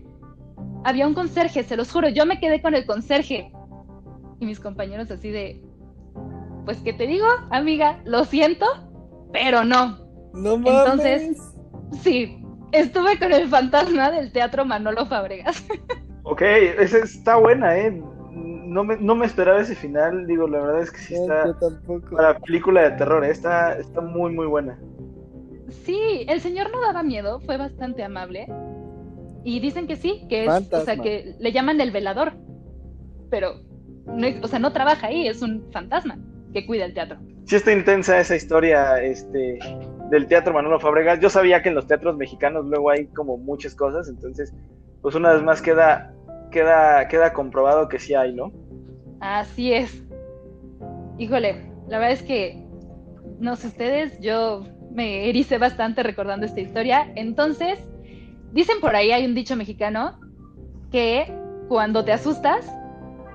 [0.84, 3.52] había un conserje, se los juro, yo me quedé con el conserje.
[4.40, 5.62] Y mis compañeros así de,
[6.66, 8.02] pues, ¿qué te digo, amiga?
[8.06, 8.66] Lo siento,
[9.32, 10.00] pero no.
[10.34, 10.74] No mames.
[10.74, 11.38] Entonces,
[12.02, 15.64] sí, estuve con el fantasma del teatro Manolo Fabregas.
[16.30, 18.04] Ok, esa está buena, ¿eh?
[18.34, 21.46] No me, no me esperaba ese final, digo, la verdad es que sí No, está
[21.46, 22.18] yo tampoco.
[22.18, 23.32] para película de terror, ¿eh?
[23.32, 24.78] está, está muy, muy buena.
[25.86, 28.46] Sí, el señor no daba miedo, fue bastante amable.
[29.46, 32.34] Y dicen que sí, que es, o sea, que le llaman el velador.
[33.30, 33.62] Pero,
[34.06, 36.20] no, o sea, no trabaja ahí, es un fantasma
[36.52, 37.20] que cuida el teatro.
[37.46, 39.60] Sí está intensa esa historia este,
[40.10, 41.20] del teatro Manolo Fabregas.
[41.20, 44.54] Yo sabía que en los teatros mexicanos luego hay como muchas cosas, entonces,
[45.02, 46.14] pues una vez más queda,
[46.52, 48.52] queda, queda comprobado que sí hay, ¿no?
[49.20, 50.04] Así es.
[51.18, 52.64] Híjole, la verdad es que,
[53.40, 57.12] no sé ustedes, yo me ericé bastante recordando esta historia.
[57.16, 57.80] Entonces,
[58.52, 60.20] dicen por ahí, hay un dicho mexicano,
[60.92, 61.34] que
[61.68, 62.72] cuando te asustas,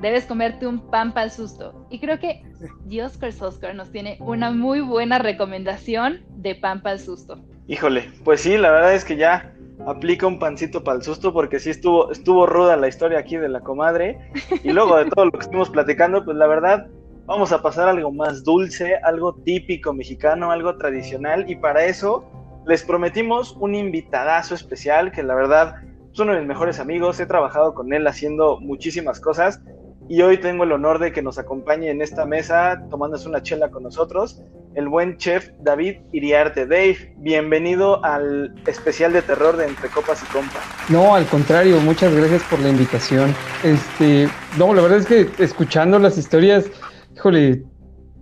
[0.00, 1.86] debes comerte un pan para el susto.
[1.90, 2.42] Y creo que
[2.84, 7.38] Dios Oscar nos tiene una muy buena recomendación de pan para el susto.
[7.68, 9.52] Híjole, pues sí, la verdad es que ya
[9.86, 13.48] aplica un pancito para el susto porque sí estuvo, estuvo ruda la historia aquí de
[13.48, 14.18] la comadre.
[14.62, 16.88] Y luego de todo lo que estuvimos platicando, pues la verdad,
[17.26, 21.48] vamos a pasar algo más dulce, algo típico mexicano, algo tradicional.
[21.50, 22.24] Y para eso
[22.66, 25.76] les prometimos un invitadazo especial que la verdad
[26.12, 27.18] es uno de mis mejores amigos.
[27.20, 29.60] He trabajado con él haciendo muchísimas cosas.
[30.08, 33.70] Y hoy tengo el honor de que nos acompañe en esta mesa tomándose una chela
[33.70, 34.42] con nosotros
[34.74, 36.66] el buen chef David Iriarte.
[36.66, 40.62] Dave, bienvenido al especial de terror de Entre Copas y Compas.
[40.88, 43.34] No, al contrario, muchas gracias por la invitación.
[43.62, 46.66] Este, no, la verdad es que escuchando las historias,
[47.14, 47.64] híjole,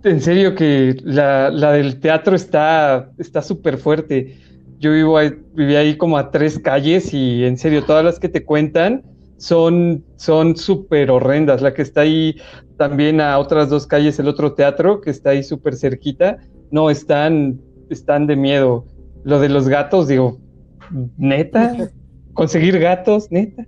[0.03, 4.37] en serio que la, la del teatro está está súper fuerte.
[4.79, 8.29] Yo vivo ahí, viví ahí como a tres calles y en serio, todas las que
[8.29, 9.03] te cuentan
[9.41, 11.61] son son súper horrendas.
[11.61, 12.35] La que está ahí
[12.77, 16.37] también a otras dos calles, el otro teatro que está ahí súper cerquita,
[16.69, 18.85] no, están, están de miedo.
[19.23, 20.39] Lo de los gatos, digo,
[21.17, 21.89] neta,
[22.33, 23.65] conseguir gatos, neta.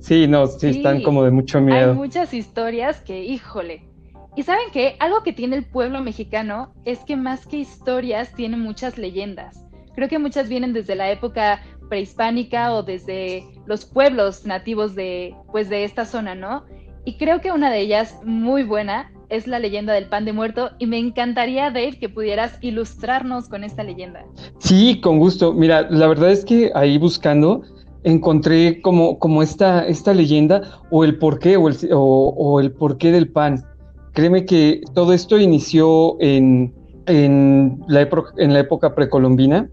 [0.00, 1.94] Sí, no, sí, Sí, están como de mucho Hay miedo.
[1.94, 3.88] muchas historias que, híjole.
[4.36, 8.56] Y saben qué, algo que tiene el pueblo mexicano es que más que historias tiene
[8.56, 9.64] muchas leyendas.
[9.94, 15.68] Creo que muchas vienen desde la época prehispánica o desde los pueblos nativos de, pues,
[15.68, 16.64] de esta zona, ¿no?
[17.04, 20.70] Y creo que una de ellas, muy buena, es la leyenda del pan de muerto
[20.78, 24.24] y me encantaría, Dave, que pudieras ilustrarnos con esta leyenda.
[24.58, 25.52] Sí, con gusto.
[25.52, 27.62] Mira, la verdad es que ahí buscando
[28.04, 33.28] encontré como, como esta, esta leyenda o el porqué o el, o, el porqué del
[33.28, 33.64] pan.
[34.12, 36.74] Créeme que todo esto inició en,
[37.06, 39.68] en, la, en la época precolombina,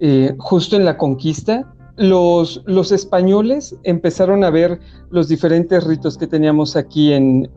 [0.00, 4.78] eh, justo en la conquista, los, españoles empezaron a ver
[5.10, 7.50] los diferentes ritos que teníamos aquí en,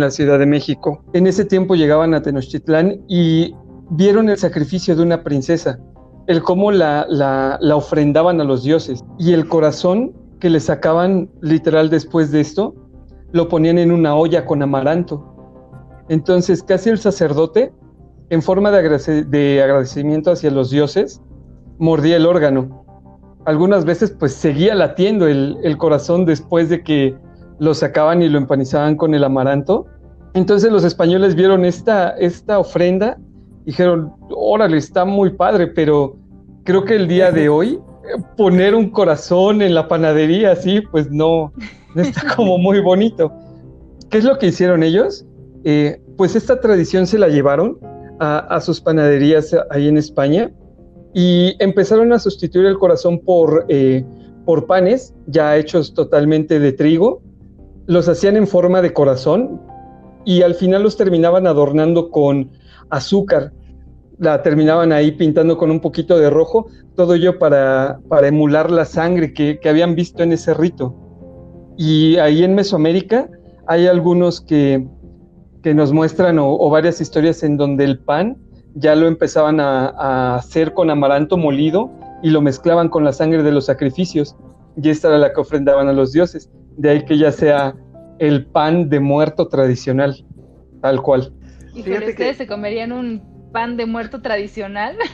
[0.00, 1.04] la Ciudad de México.
[1.12, 3.54] En ese tiempo llegaban a Tenochtitlán y
[3.90, 5.78] vieron el sacrificio de una princesa,
[6.26, 12.30] el cómo la, ofrendaban a los dioses y el corazón que le sacaban literal después
[12.30, 12.74] de esto,
[13.32, 15.34] lo ponían en una olla con amaranto.
[16.08, 17.72] Entonces casi el sacerdote,
[18.30, 21.20] en forma de agradecimiento hacia los dioses,
[21.78, 22.84] mordía el órgano.
[23.44, 27.14] Algunas veces pues seguía latiendo el, el, corazón después de que
[27.58, 29.86] lo sacaban y lo empanizaban con el amaranto.
[30.34, 33.16] Entonces los españoles vieron esta, esta ofrenda
[33.62, 36.16] y dijeron, órale, está muy padre, pero
[36.64, 37.78] creo que el día de hoy
[38.36, 41.52] poner un corazón en la panadería así, pues no,
[41.94, 43.32] no está como muy bonito.
[44.10, 45.24] ¿Qué es lo que hicieron ellos?
[45.64, 47.78] Eh, pues esta tradición se la llevaron
[48.20, 50.50] a, a sus panaderías ahí en España
[51.16, 54.04] y empezaron a sustituir el corazón por, eh,
[54.44, 57.22] por panes ya hechos totalmente de trigo,
[57.86, 59.58] los hacían en forma de corazón
[60.26, 62.50] y al final los terminaban adornando con
[62.90, 63.50] azúcar,
[64.18, 68.84] la terminaban ahí pintando con un poquito de rojo, todo ello para, para emular la
[68.84, 70.94] sangre que, que habían visto en ese rito.
[71.78, 73.30] Y ahí en Mesoamérica
[73.66, 74.86] hay algunos que,
[75.62, 78.36] que nos muestran o, o, varias historias en donde el pan
[78.76, 81.90] ya lo empezaban a, hacer con amaranto molido
[82.22, 84.36] y lo mezclaban con la sangre de los sacrificios.
[84.76, 86.50] Y esta era la que ofrendaban a los dioses.
[86.76, 87.74] De ahí que ya sea
[88.18, 90.24] el pan de muerto tradicional,
[90.82, 91.32] tal cual.
[91.74, 94.96] ¿Y ustedes se comerían un pan de muerto tradicional?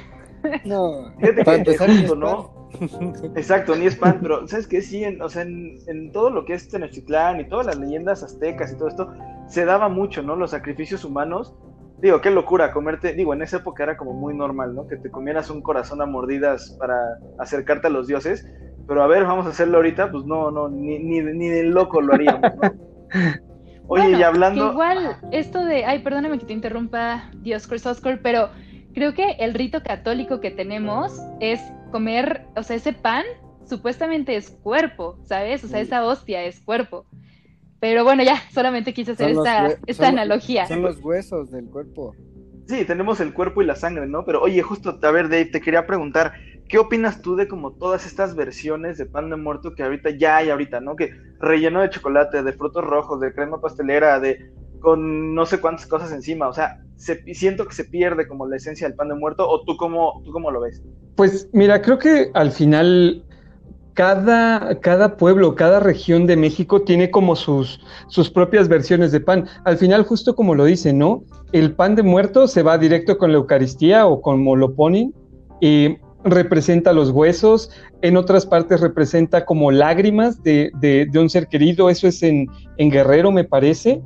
[0.64, 2.68] No, fíjate que ¿no?
[3.36, 4.82] Exacto, ni es pan, pero ¿sabes qué?
[4.82, 8.24] Sí, en, o sea, en, en, todo lo que es Tenochtitlán y todas las leyendas
[8.24, 9.12] aztecas y todo esto,
[9.46, 10.34] se daba mucho, ¿no?
[10.34, 11.54] Los sacrificios humanos
[12.02, 14.88] digo, qué locura comerte, digo, en esa época era como muy normal, ¿no?
[14.88, 16.96] Que te comieras un corazón a mordidas para
[17.38, 18.44] acercarte a los dioses,
[18.88, 22.00] pero a ver, vamos a hacerlo ahorita, pues no, no, ni, ni, ni de loco
[22.00, 22.72] lo haríamos, ¿no?
[23.86, 24.72] Oye, y hablando...
[24.72, 28.48] igual, esto de, ay, perdóname que te interrumpa, Dios Oscar, pero
[28.94, 31.60] creo que el rito católico que tenemos es
[31.92, 33.24] comer, o sea, ese pan
[33.64, 35.62] supuestamente es cuerpo, ¿sabes?
[35.62, 37.06] O sea, esa hostia es cuerpo.
[37.82, 40.68] Pero bueno, ya, solamente quise hacer esta, esta analogía.
[40.68, 42.14] Son los huesos del cuerpo.
[42.68, 44.24] Sí, tenemos el cuerpo y la sangre, ¿no?
[44.24, 46.32] Pero oye, justo, a ver, Dave, te quería preguntar,
[46.68, 50.36] ¿qué opinas tú de como todas estas versiones de pan de muerto que ahorita ya
[50.36, 50.94] hay ahorita, ¿no?
[50.94, 55.86] Que relleno de chocolate, de frutos rojos, de crema pastelera, de con no sé cuántas
[55.86, 56.78] cosas encima, o sea,
[57.32, 60.30] siento que se pierde como la esencia del pan de muerto, o tú cómo, tú
[60.30, 60.80] cómo lo ves?
[61.16, 63.24] Pues mira, creo que al final
[63.94, 69.46] cada, cada pueblo, cada región de México tiene como sus, sus propias versiones de pan.
[69.64, 71.24] Al final, justo como lo dice, ¿no?
[71.52, 75.12] El pan de muerto se va directo con la Eucaristía o como lo ponen.
[76.24, 81.90] representa los huesos, en otras partes representa como lágrimas de, de, de un ser querido,
[81.90, 82.46] eso es en,
[82.78, 84.00] en, Guerrero, me parece.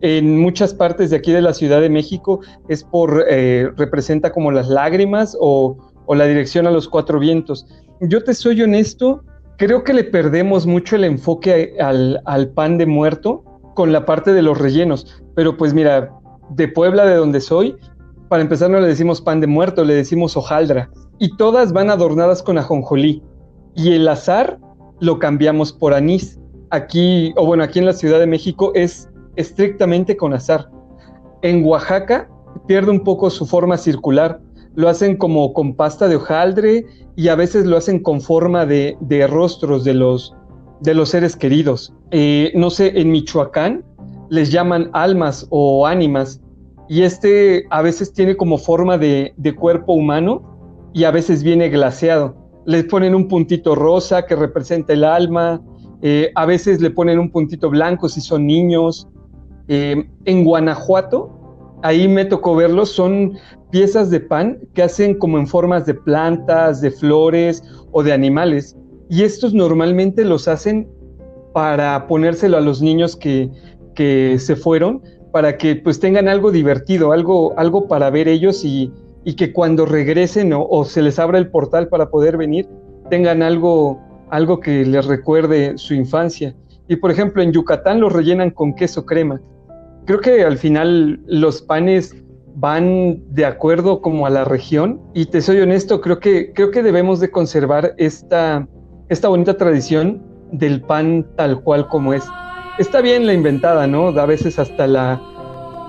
[0.00, 4.50] En muchas partes de aquí de la Ciudad de México es por, eh, representa como
[4.50, 7.66] las lágrimas o, o la dirección a los cuatro vientos.
[8.00, 9.24] Yo te soy honesto,
[9.56, 13.42] creo que le perdemos mucho el enfoque al, pan de muerto
[13.74, 15.20] con la parte de los rellenos.
[15.34, 16.10] Pero pues mira,
[16.50, 17.76] de Puebla, de donde soy,
[18.28, 20.90] para empezar no le decimos pan de muerto, le decimos hojaldra.
[21.18, 23.22] Y todas van adornadas con ajonjolí.
[23.74, 24.58] Y el azar
[25.00, 26.38] lo cambiamos por anís.
[26.70, 30.70] Aquí, o bueno, aquí en la Ciudad de México es estrictamente con azar.
[31.42, 32.28] En Oaxaca
[32.68, 34.40] pierde un poco su forma circular.
[34.78, 36.86] Lo hacen como con pasta de hojaldre
[37.16, 40.36] y a veces lo hacen con forma de, de rostros de los,
[40.82, 41.92] de los seres queridos.
[42.12, 43.84] Eh, no sé, en Michoacán
[44.30, 46.40] les llaman almas o ánimas
[46.88, 51.68] y este a veces tiene como forma de, de cuerpo humano y a veces viene
[51.70, 52.36] glaseado.
[52.64, 55.60] Les ponen un puntito rosa que representa el alma,
[56.02, 59.08] eh, a veces le ponen un puntito blanco si son niños.
[59.66, 61.32] Eh, en Guanajuato,
[61.82, 63.32] ahí me tocó verlos, son
[63.70, 68.76] piezas de pan que hacen como en formas de plantas, de flores o de animales.
[69.10, 70.88] Y estos normalmente los hacen
[71.52, 73.50] para ponérselo a los niños que,
[73.94, 75.02] que se fueron,
[75.32, 78.92] para que pues tengan algo divertido, algo, algo para ver ellos y,
[79.24, 82.66] y que cuando regresen o, se les abra el portal para poder venir,
[83.10, 84.00] tengan algo,
[84.30, 86.54] algo que les recuerde su infancia.
[86.88, 89.40] Y por ejemplo, en Yucatán los rellenan con queso crema.
[90.06, 92.14] Creo que al final los panes
[92.60, 96.82] van de acuerdo como a la región y te soy honesto, creo que, creo que
[96.82, 98.66] debemos de conservar esta,
[99.08, 102.24] esta bonita tradición del pan tal cual como es.
[102.78, 104.08] Está bien la inventada, ¿no?
[104.08, 105.20] A veces hasta la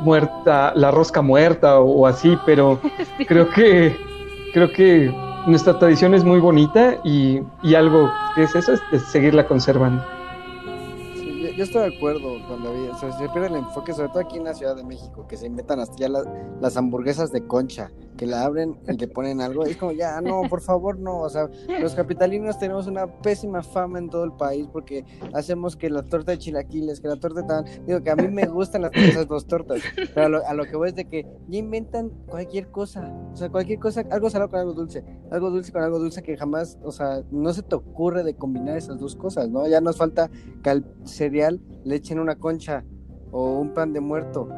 [0.02, 2.80] muerta, la rosca muerta o, así, pero
[3.28, 3.96] creo que
[4.54, 5.12] creo que
[5.48, 10.19] nuestra tradición es muy bonita y, y algo que es eso, es seguirla conservando
[11.56, 14.76] yo estoy de acuerdo cuando se pierde el enfoque, sobre todo aquí en la Ciudad
[14.76, 18.98] de México, que se inventan hasta ya las hamburguesas de concha, que la abren y
[18.98, 19.64] le ponen algo.
[19.64, 21.22] es como, ya, no, por favor, no.
[21.22, 25.90] O sea, los capitalinos tenemos una pésima fama en todo el país porque hacemos que
[25.90, 27.64] la torta de chilaquiles, que la torta tan.
[27.88, 29.80] Digo que a mí me gustan las, esas dos tortas,
[30.14, 33.10] pero a lo, a lo, que voy es de que ya inventan cualquier cosa.
[33.32, 35.02] O sea, cualquier cosa, algo salado con algo dulce,
[35.32, 38.78] algo dulce con algo dulce que jamás, o sea, no se te ocurre de combinar
[38.78, 39.66] esas dos cosas, ¿no?
[39.66, 40.30] Ya nos falta
[40.62, 42.84] cal cereal le echen una concha
[43.32, 44.50] o un pan de muerto.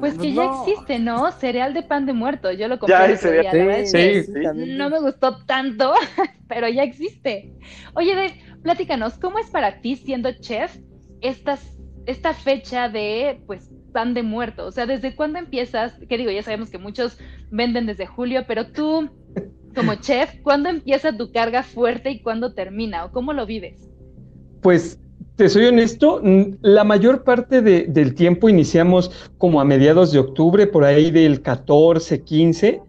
[0.00, 1.30] Pues que ya existe, ¿no?
[1.32, 2.50] Cereal de pan de muerto.
[2.52, 2.96] Yo lo compré.
[2.96, 5.92] Ya, no me gustó tanto,
[6.48, 7.52] pero ya existe.
[7.94, 10.76] Oye, Dave, platícanos, ¿cómo es para ti siendo chef
[11.20, 14.66] estas, esta fecha de pues pan de muerto?
[14.66, 15.94] O sea, ¿desde cuándo empiezas?
[16.08, 17.18] Que digo, ya sabemos que muchos
[17.50, 19.10] venden desde julio, pero tú,
[19.74, 23.04] como chef, ¿cuándo empieza tu carga fuerte y cuándo termina?
[23.04, 23.88] ¿O cómo lo vives?
[24.60, 25.00] Pues
[25.38, 26.20] te soy honesto,
[26.62, 32.24] la mayor parte del tiempo iniciamos como a mediados de octubre, por ahí del 14,
[32.24, 32.82] 15,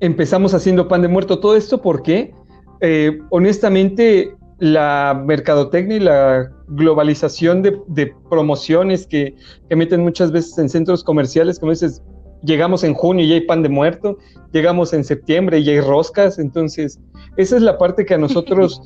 [0.00, 1.40] empezamos haciendo pan de muerto.
[1.40, 2.32] Todo esto porque,
[2.80, 9.34] eh, honestamente, la mercadotecnia y la globalización de, promociones que,
[9.68, 12.02] que, meten muchas veces en centros comerciales, como dices,
[12.42, 14.16] llegamos en junio y hay pan de muerto,
[14.52, 16.98] llegamos en septiembre y hay roscas, entonces
[17.36, 18.80] esa es la parte que a nosotros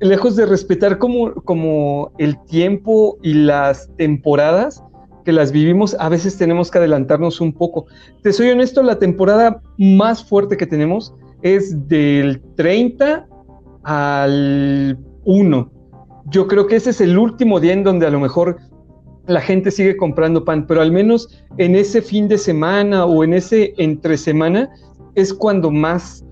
[0.00, 4.82] lejos de respetar como, como el tiempo y las temporadas
[5.24, 7.86] que las vivimos, a veces tenemos que adelantarnos un poco.
[8.22, 13.26] Te soy honesto, la temporada más fuerte que tenemos es del 30
[13.82, 15.72] al 1.
[16.30, 18.56] Yo creo que ese es el último día en donde a lo mejor
[19.26, 23.34] la gente sigue comprando pan, pero al menos en ese fin de semana o en
[23.34, 24.70] ese entre semana
[25.14, 26.24] es cuando más,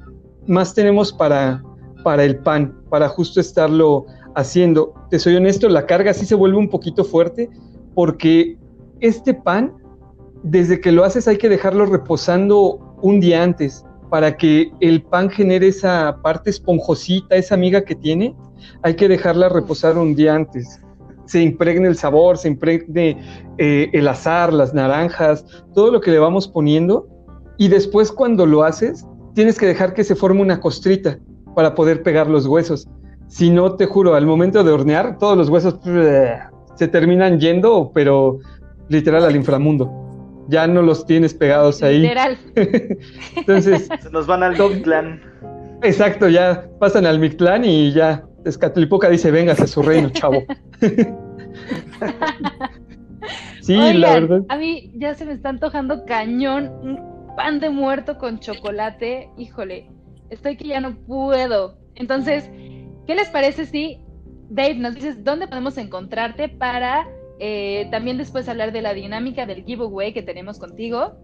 [0.47, 1.63] más tenemos para,
[2.07, 4.95] para el pan, para justo estarlo haciendo.
[5.11, 7.51] Te soy honesto, la carga sí se vuelve un poquito fuerte
[7.97, 8.57] porque
[9.01, 9.75] este pan,
[10.45, 15.31] desde que lo haces hay que dejarlo reposando un día antes para que el pan
[15.31, 18.37] genere esa parte esponjosita, esa miga que tiene,
[18.83, 20.81] hay que dejarla reposar un día antes.
[21.25, 23.21] Se impregne el sabor, se impregne
[23.59, 27.09] eh, el azar, las naranjas, todo lo que le vamos poniendo.
[27.59, 31.19] Y después cuando lo haces, tienes que dejar que se forme una costrita
[31.57, 32.87] para poder pegar los huesos.
[33.29, 35.77] Si no, te juro, al momento de hornear, todos los huesos
[36.75, 38.41] se terminan yendo, pero
[38.91, 39.91] literal al inframundo.
[40.49, 42.01] Ya no los tienes pegados ahí.
[42.01, 42.37] Literal.
[43.37, 43.89] Entonces.
[44.03, 45.23] Se nos van al Mictlán.
[45.83, 48.23] Exacto, ya pasan al Mictlán y ya.
[48.45, 50.43] Escatlipoca dice: Véngase a su reino, chavo.
[53.63, 54.43] sí, la verdad.
[54.51, 59.31] A mí ya se me está antojando cañón un pan de muerto con chocolate.
[59.37, 59.91] Híjole,
[60.31, 61.79] estoy que ya no puedo.
[61.95, 62.51] Entonces,
[63.07, 64.01] ¿qué les parece si,
[64.51, 67.07] Dave, nos dices dónde podemos encontrarte para
[67.39, 71.15] eh, también después hablar de la dinámica del giveaway que tenemos contigo?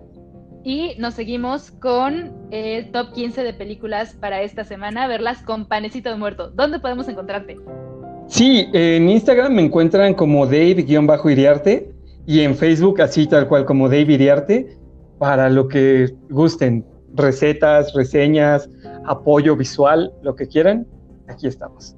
[0.65, 6.09] Y nos seguimos con el top 15 de películas para esta semana, verlas con panecito
[6.09, 6.51] de muerto.
[6.51, 7.59] ¿Dónde podemos encontrarte?
[8.29, 11.93] Sí, en Instagram me encuentran como Dave-Iriarte
[12.27, 14.79] y en Facebook así tal cual como Dave Iriarte
[15.19, 16.85] para lo que gusten,
[17.15, 18.69] recetas, reseñas,
[19.07, 20.87] apoyo visual, lo que quieran,
[21.29, 21.97] aquí estamos.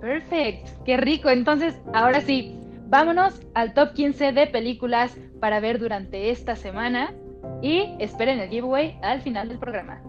[0.00, 1.30] Perfecto, qué rico.
[1.30, 7.14] Entonces, ahora sí, vámonos al top 15 de películas para ver durante esta semana
[7.62, 10.02] y esperen el giveaway al final del programa.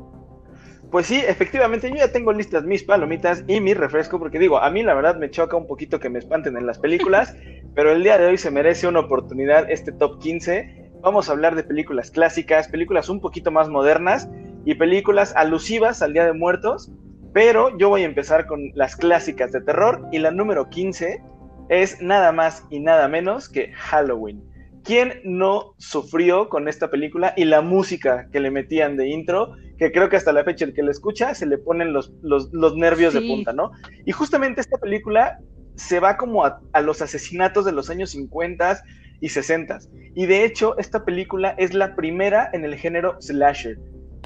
[0.92, 4.70] Pues sí, efectivamente, yo ya tengo listas mis palomitas y mi refresco, porque digo, a
[4.70, 7.36] mí la verdad me choca un poquito que me espanten en las películas,
[7.76, 10.92] pero el día de hoy se merece una oportunidad este top 15.
[11.02, 14.30] Vamos a hablar de películas clásicas, películas un poquito más modernas
[14.68, 16.92] y películas alusivas al Día de Muertos,
[17.34, 21.24] pero yo voy a empezar con las clásicas de terror y la número 15
[21.70, 24.44] es nada más y nada menos que Halloween.
[24.84, 29.54] ¿Quién no sufrió con esta película y la música que le metían de intro?
[29.78, 32.76] Que creo que hasta la fecha el que la escucha se le ponen los, los,
[32.76, 33.72] nervios de punta, ¿no?
[34.06, 35.40] Y justamente esta película
[35.76, 38.84] se va como a, a, los asesinatos de los años 50
[39.22, 39.80] y 60.
[40.14, 43.78] Y de hecho, esta película es la primera en el género slasher.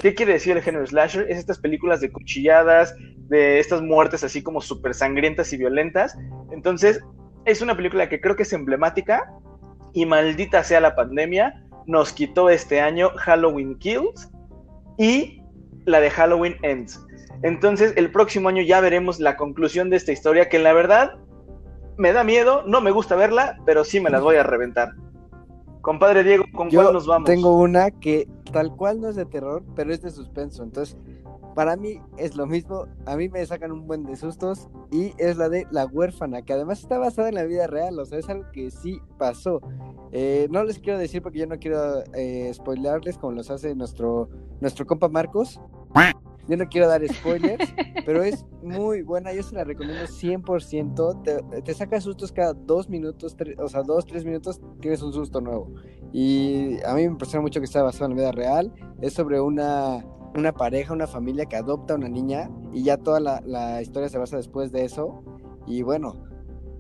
[0.02, 1.30] ¿Qué quiere decir el género slasher?
[1.30, 2.96] Es estas películas de cuchilladas,
[3.30, 6.18] de estas muertes así como súper sangrientas y violentas.
[6.52, 7.02] Entonces,
[7.46, 9.32] es una película que creo que es emblemática
[9.94, 14.32] y maldita sea la pandemia, nos quitó este año Halloween Kills
[14.98, 15.44] y
[15.86, 17.00] la de Halloween Ends.
[17.44, 21.14] Entonces, el próximo año ya veremos la conclusión de esta historia, que la verdad
[21.98, 24.94] me da miedo, no me gusta verla, pero sí me las voy a reventar.
[25.82, 27.28] Compadre Diego, ¿con cuál nos vamos?
[27.28, 30.64] Tengo una que tal cual no es de terror, pero es de suspenso.
[30.64, 30.96] Entonces,
[31.56, 32.86] para mí es lo mismo.
[33.06, 36.54] A mí me sacan un buen de sustos y es la de La huérfana, que
[36.54, 37.98] además está basada en la vida real.
[38.00, 39.62] O sea, es algo que sí pasó.
[40.12, 44.30] Eh, no les quiero decir porque yo no quiero eh, spoilearles como los hace nuestro,
[44.60, 45.60] nuestro compa Marcos.
[46.52, 47.74] Yo no quiero dar spoilers,
[48.06, 49.32] pero es muy buena.
[49.32, 51.24] Yo se la recomiendo 100%.
[51.24, 55.40] Te, te saca sustos cada dos minutos, o sea, dos, tres minutos, tienes un susto
[55.40, 55.74] nuevo.
[56.12, 58.74] Y a mí me impresiona mucho que está basado en la vida real.
[59.00, 63.22] Es sobre una, una pareja, una familia que adopta a una niña y ya toda
[63.22, 65.24] la, la historia se basa después de eso.
[65.68, 66.22] Y bueno,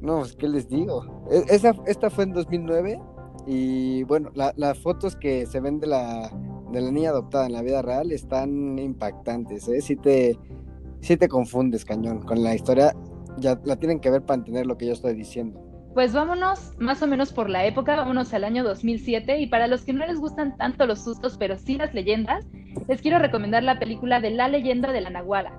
[0.02, 1.24] no, pues, ¿qué les digo?
[1.32, 3.00] E, esa, esta fue en 2009
[3.48, 6.30] y bueno, las fotos que se ven de la,
[6.72, 9.82] de la niña adoptada en la vida real están impactantes, ¿eh?
[9.82, 10.38] Si te,
[11.02, 12.96] si te confundes, cañón, con la historia,
[13.38, 15.60] ya la tienen que ver para entender lo que yo estoy diciendo.
[15.94, 19.84] Pues vámonos más o menos por la época, vámonos al año 2007 y para los
[19.84, 22.46] que no les gustan tanto los sustos, pero sí las leyendas,
[22.88, 25.52] les quiero recomendar la película de La leyenda de la Nahuala.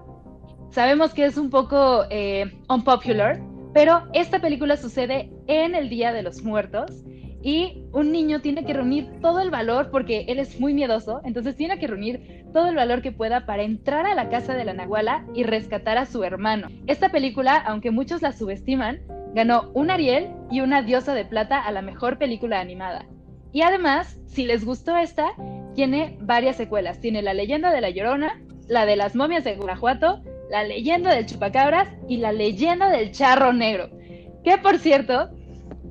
[0.71, 3.43] Sabemos que es un poco eh, unpopular,
[3.75, 7.05] pero esta película sucede en el Día de los Muertos
[7.43, 11.57] y un niño tiene que reunir todo el valor porque él es muy miedoso, entonces
[11.57, 14.75] tiene que reunir todo el valor que pueda para entrar a la casa de la
[14.75, 16.69] Nahuala y rescatar a su hermano.
[16.87, 19.01] Esta película, aunque muchos la subestiman,
[19.35, 23.07] ganó un Ariel y una Diosa de Plata a la mejor película animada.
[23.53, 25.33] Y además, si les gustó esta,
[25.75, 27.01] tiene varias secuelas.
[27.01, 31.27] Tiene La leyenda de la Llorona, la de las momias de Guanajuato, la leyenda del
[31.27, 33.91] Chupacabras y la leyenda del Charro Negro.
[34.45, 35.31] Que por cierto,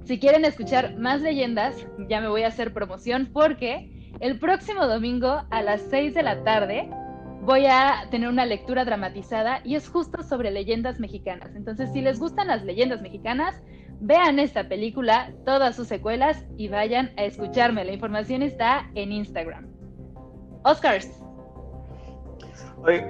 [0.03, 1.75] si quieren escuchar más leyendas,
[2.09, 6.43] ya me voy a hacer promoción porque el próximo domingo a las 6 de la
[6.43, 6.89] tarde
[7.41, 11.55] voy a tener una lectura dramatizada y es justo sobre leyendas mexicanas.
[11.55, 13.61] Entonces, si les gustan las leyendas mexicanas,
[13.99, 17.85] vean esta película, todas sus secuelas y vayan a escucharme.
[17.85, 19.67] La información está en Instagram.
[20.63, 21.09] Oscars.
[22.83, 23.05] Oye,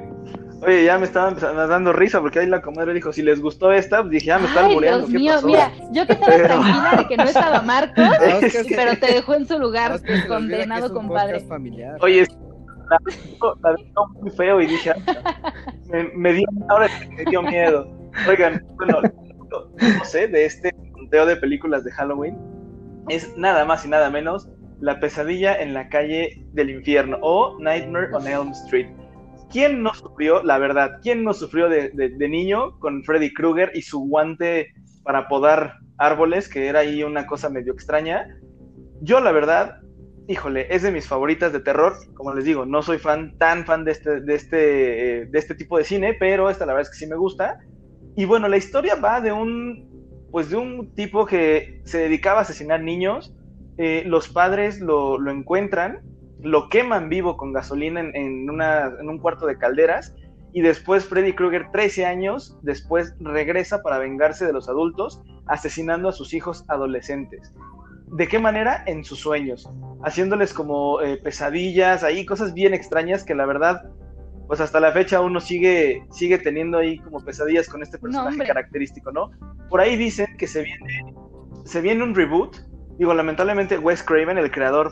[0.61, 4.03] Oye, ya me estaba dando risa porque ahí la comadre dijo, si les gustó esta,
[4.03, 7.61] dije, ya me están Dios mío, mira, yo que estaba tranquila de que no estaba
[7.63, 8.05] Marcos,
[8.75, 11.43] pero te dejó en su lugar, condenado, compadre.
[12.01, 12.27] Oye,
[12.89, 14.93] la dijo muy feo y dije,
[15.89, 17.87] me, me dio, ahora me dio miedo.
[18.27, 19.01] Oigan, bueno,
[19.51, 22.37] no sé, de este conteo de películas de Halloween,
[23.09, 24.47] es nada más y nada menos
[24.79, 28.87] La pesadilla en la calle del infierno o Nightmare on Elm Street
[29.51, 31.91] ¿Quién no sufrió, la verdad, quién no sufrió de,
[32.29, 34.73] niño con Freddy Krueger y su guante
[35.03, 38.27] para podar árboles, que era ahí una cosa medio extraña?
[39.01, 39.81] Yo, la verdad,
[40.27, 41.93] híjole, es de mis favoritas de terror.
[42.13, 45.55] Como les digo, no soy fan, tan fan de este, de este, eh, de este
[45.55, 47.59] tipo de cine, pero esta la verdad es que sí me gusta.
[48.15, 52.43] Y bueno, la historia va de un, pues de un tipo que se dedicaba a
[52.43, 53.33] asesinar niños.
[53.77, 56.01] Eh, los padres lo, lo encuentran
[56.43, 60.15] lo queman vivo con gasolina en, un cuarto de calderas
[60.53, 66.11] y después Freddy Krueger, 13 años después, regresa para vengarse de los adultos, asesinando a
[66.11, 67.53] sus hijos adolescentes.
[68.07, 68.83] ¿De qué manera?
[68.85, 69.69] En sus sueños,
[70.03, 73.89] haciéndoles como eh, pesadillas, ahí cosas bien extrañas que la verdad,
[74.47, 79.13] pues hasta la fecha uno sigue, sigue teniendo ahí como pesadillas con este personaje característico,
[79.13, 79.31] ¿no?
[79.69, 81.15] Por ahí dicen que se viene,
[81.63, 82.57] se viene un reboot.
[82.97, 84.91] Digo, lamentablemente Wes Craven, el creador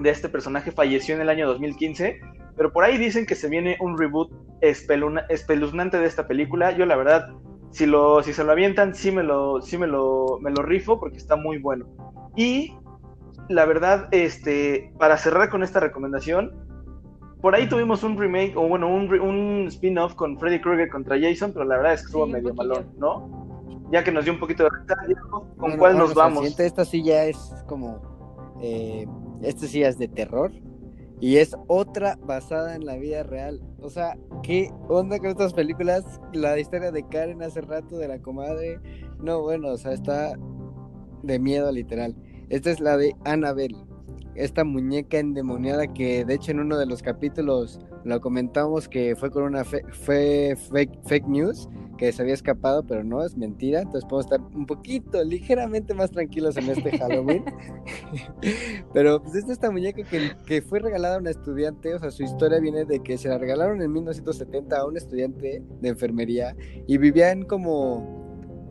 [0.00, 2.20] de este personaje falleció en el año 2015,
[2.56, 4.30] pero por ahí dicen que se viene un reboot
[4.60, 6.72] espeluznante de esta película.
[6.72, 7.30] Yo la verdad,
[7.70, 10.98] si, lo, si se lo avientan, sí me lo, sí me lo, me lo rifo
[10.98, 11.86] porque está muy bueno.
[12.36, 12.74] Y
[13.48, 16.52] la verdad, este, para cerrar con esta recomendación,
[17.40, 21.52] por ahí tuvimos un remake, o bueno, un, un spin-off con Freddy Krueger contra Jason,
[21.52, 23.44] pero la verdad es que estuvo medio malón, ¿no?
[23.92, 24.70] Ya que nos dio un poquito de
[25.58, 26.58] ¿con cuál nos vamos?
[26.58, 27.36] Esta sí ya es
[27.66, 28.00] como
[28.62, 29.06] eh,
[29.44, 30.52] este sí es de terror.
[31.20, 33.62] Y es otra basada en la vida real.
[33.80, 36.20] O sea, ¿qué onda con estas películas?
[36.32, 38.80] La historia de Karen hace rato, de la comadre.
[39.20, 40.34] No, bueno, o sea, está
[41.22, 42.14] de miedo literal.
[42.48, 43.76] Esta es la de Annabelle.
[44.34, 49.30] Esta muñeca endemoniada que de hecho en uno de los capítulos lo comentamos que fue
[49.30, 50.56] con una fe- fue
[51.06, 53.78] fake, news que se había escapado, pero no, es mentira.
[53.80, 57.44] Entonces podemos estar un poquito, ligeramente más tranquilos en este Halloween.
[58.92, 62.24] pero pues es esta muñeca que, que fue regalada a una estudiante, o sea, su
[62.24, 66.56] historia viene de que se la regalaron en 1970 a un estudiante de enfermería
[66.86, 68.23] y vivían como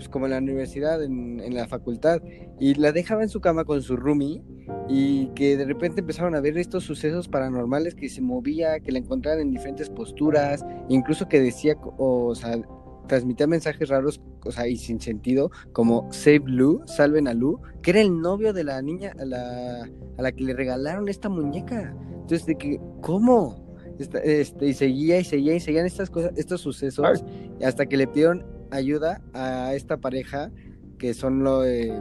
[0.04, 2.22] pues como en la universidad, en, en la facultad,
[2.60, 4.44] y la dejaba en su cama con su roomie,
[4.90, 9.00] y que de repente empezaron a ver estos sucesos paranormales que se movía, que la
[9.00, 12.60] encontraban en diferentes posturas, incluso que decía, o, sea,
[13.08, 17.92] transmitía mensajes raros, o sea, y sin sentido, como Save Lou, salven a Lou, que
[17.92, 21.96] era el novio de la niña a la, a la que le regalaron esta muñeca.
[22.12, 23.64] Entonces, de que, ¿cómo?
[24.00, 27.24] Esta- Este, y seguía y seguía y seguían estas cosas, estos sucesos,
[27.64, 30.52] hasta que le pidieron ayuda a esta pareja
[30.98, 31.92] que son lo, eh,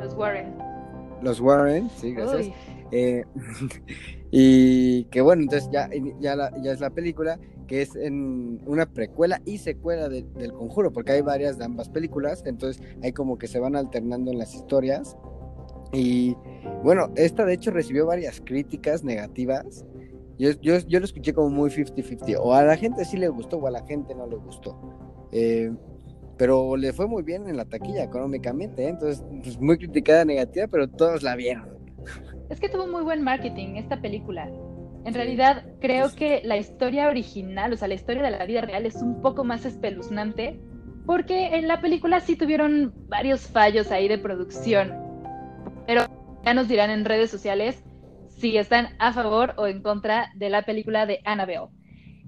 [0.00, 0.54] Los Warren.
[1.22, 2.48] los Warren, sí, gracias.
[2.92, 3.24] Eh,
[4.30, 5.88] y que bueno, entonces ya,
[6.20, 10.52] ya, la- ya es la película que es en una precuela y secuela de- del
[10.52, 14.38] conjuro, porque hay varias de ambas películas, entonces hay como que se van alternando en
[14.38, 15.16] las historias.
[15.92, 16.36] Y
[16.82, 19.84] bueno, esta de hecho recibió varias críticas negativas.
[20.38, 23.58] Yo, yo, yo lo escuché como muy 50-50, o a la gente sí le gustó
[23.58, 24.76] o a la gente no le gustó.
[25.32, 25.72] Eh,
[26.36, 28.88] pero le fue muy bien en la taquilla económicamente, ¿eh?
[28.88, 31.68] entonces pues, muy criticada negativa, pero todos la vieron.
[32.50, 34.50] Es que tuvo muy buen marketing esta película.
[35.04, 38.86] En realidad, creo que la historia original, o sea, la historia de la vida real
[38.86, 40.58] es un poco más espeluznante,
[41.06, 44.94] porque en la película sí tuvieron varios fallos ahí de producción.
[45.86, 46.04] Pero
[46.44, 47.84] ya nos dirán en redes sociales
[48.28, 51.68] si están a favor o en contra de la película de Annabelle.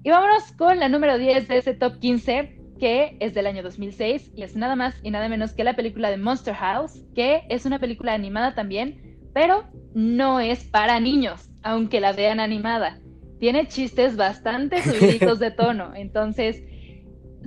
[0.03, 4.31] Y vámonos con la número 10 de ese top 15, que es del año 2006
[4.35, 7.65] y es nada más y nada menos que la película de Monster House, que es
[7.65, 12.99] una película animada también, pero no es para niños, aunque la vean animada.
[13.39, 16.63] Tiene chistes bastante subiditos de tono, entonces,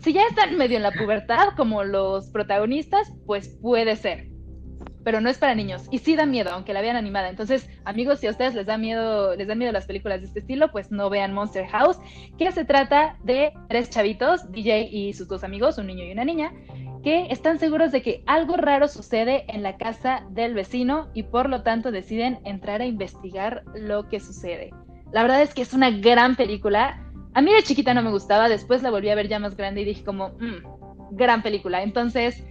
[0.00, 4.29] si ya están medio en la pubertad como los protagonistas, pues puede ser.
[5.04, 7.28] Pero no es para niños y sí da miedo, aunque la vean animada.
[7.28, 10.40] Entonces, amigos, si a ustedes les da miedo, les dan miedo las películas de este
[10.40, 11.98] estilo, pues no vean Monster House,
[12.38, 16.24] que se trata de tres chavitos, DJ y sus dos amigos, un niño y una
[16.24, 16.52] niña,
[17.02, 21.48] que están seguros de que algo raro sucede en la casa del vecino y por
[21.48, 24.70] lo tanto deciden entrar a investigar lo que sucede.
[25.12, 27.06] La verdad es que es una gran película.
[27.32, 29.80] A mí de chiquita no me gustaba, después la volví a ver ya más grande
[29.80, 31.82] y dije como, "Mm, gran película.
[31.82, 32.44] Entonces,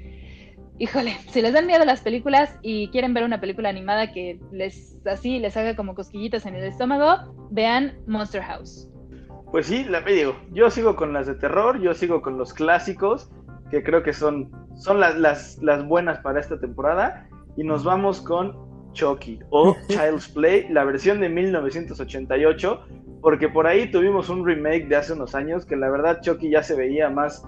[0.80, 4.98] híjole, si les dan miedo las películas y quieren ver una película animada que les
[5.06, 8.90] así les haga como cosquillitas en el estómago, vean Monster House.
[9.52, 13.30] Pues sí, la digo, yo sigo con las de terror, yo sigo con los clásicos,
[13.72, 17.28] que creo que son, son las, las, las buenas para esta temporada,
[17.58, 18.56] y nos vamos con
[18.94, 22.82] Chucky o Child's Play, la versión de 1988,
[23.22, 26.64] porque por ahí tuvimos un remake de hace unos años que la verdad Chucky ya
[26.64, 27.44] se veía más,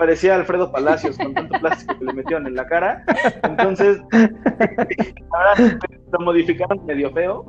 [0.00, 3.04] parecía Alfredo Palacios con tanto plástico que le metieron en la cara,
[3.42, 5.78] entonces verdad
[6.10, 7.44] lo modificaron medio feo,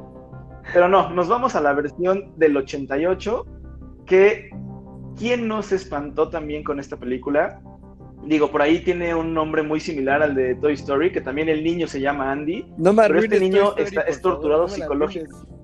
[0.73, 3.45] pero no, nos vamos a la versión del 88
[4.05, 4.49] que
[5.17, 7.61] ¿quién no se espantó también con esta película?
[8.25, 11.63] Digo, por ahí tiene un nombre muy similar al de Toy Story, que también el
[11.63, 14.67] niño se llama Andy, No me pero este niño Story, está, es favor, torturado no
[14.67, 15.33] psicológicamente.
[15.33, 15.60] arruines.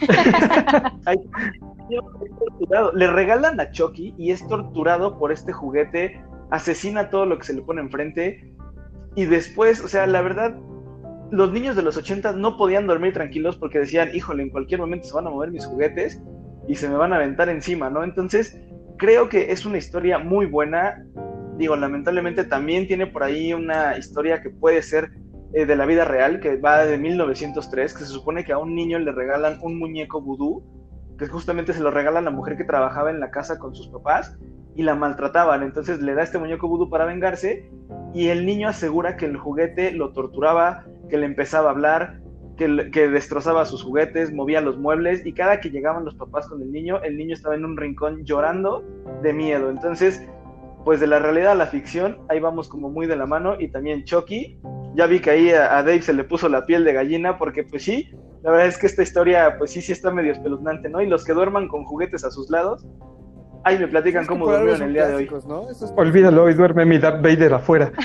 [2.94, 6.20] Le regalan a Chucky y es torturado por este juguete,
[6.50, 8.56] asesina todo lo que se le pone enfrente
[9.16, 10.54] y después, o sea, la verdad,
[11.30, 15.08] los niños de los 80 no podían dormir tranquilos porque decían, híjole, en cualquier momento
[15.08, 16.22] se van a mover mis juguetes
[16.68, 18.04] y se me van a aventar encima, ¿no?
[18.04, 18.60] Entonces,
[18.98, 21.02] creo que es una historia muy buena.
[21.56, 25.10] Digo, lamentablemente también tiene por ahí una historia que puede ser
[25.56, 28.74] eh, de la vida real, que va de 1903, que se supone que a un
[28.74, 30.62] niño le regalan un muñeco vudú,
[31.16, 34.36] que justamente se lo regala la mujer que trabajaba en la casa con sus papás
[34.74, 35.62] y la maltrataban.
[35.62, 37.70] Entonces le da este muñeco vudú para vengarse
[38.12, 42.20] y el niño asegura que el juguete lo torturaba, que le empezaba a hablar,
[42.58, 46.60] que, que destrozaba sus juguetes, movía los muebles y cada que llegaban los papás con
[46.60, 48.84] el niño, el niño estaba en un rincón llorando
[49.22, 49.70] de miedo.
[49.70, 50.22] Entonces,
[50.84, 53.68] pues de la realidad a la ficción, ahí vamos como muy de la mano y
[53.68, 54.60] también Chucky.
[54.96, 57.62] Ya vi que ahí a, a Dave se le puso la piel de gallina porque
[57.64, 58.08] pues sí,
[58.42, 61.00] la verdad es que esta historia pues sí, sí está medio espeluznante, ¿no?
[61.02, 62.86] Y los que duerman con juguetes a sus lados,
[63.64, 65.30] ahí me platican Es que cómo durmieron el día de hoy.
[65.46, 65.70] ¿no?
[65.70, 67.92] Esos- Olvídalo y duerme mi Darth Vader afuera.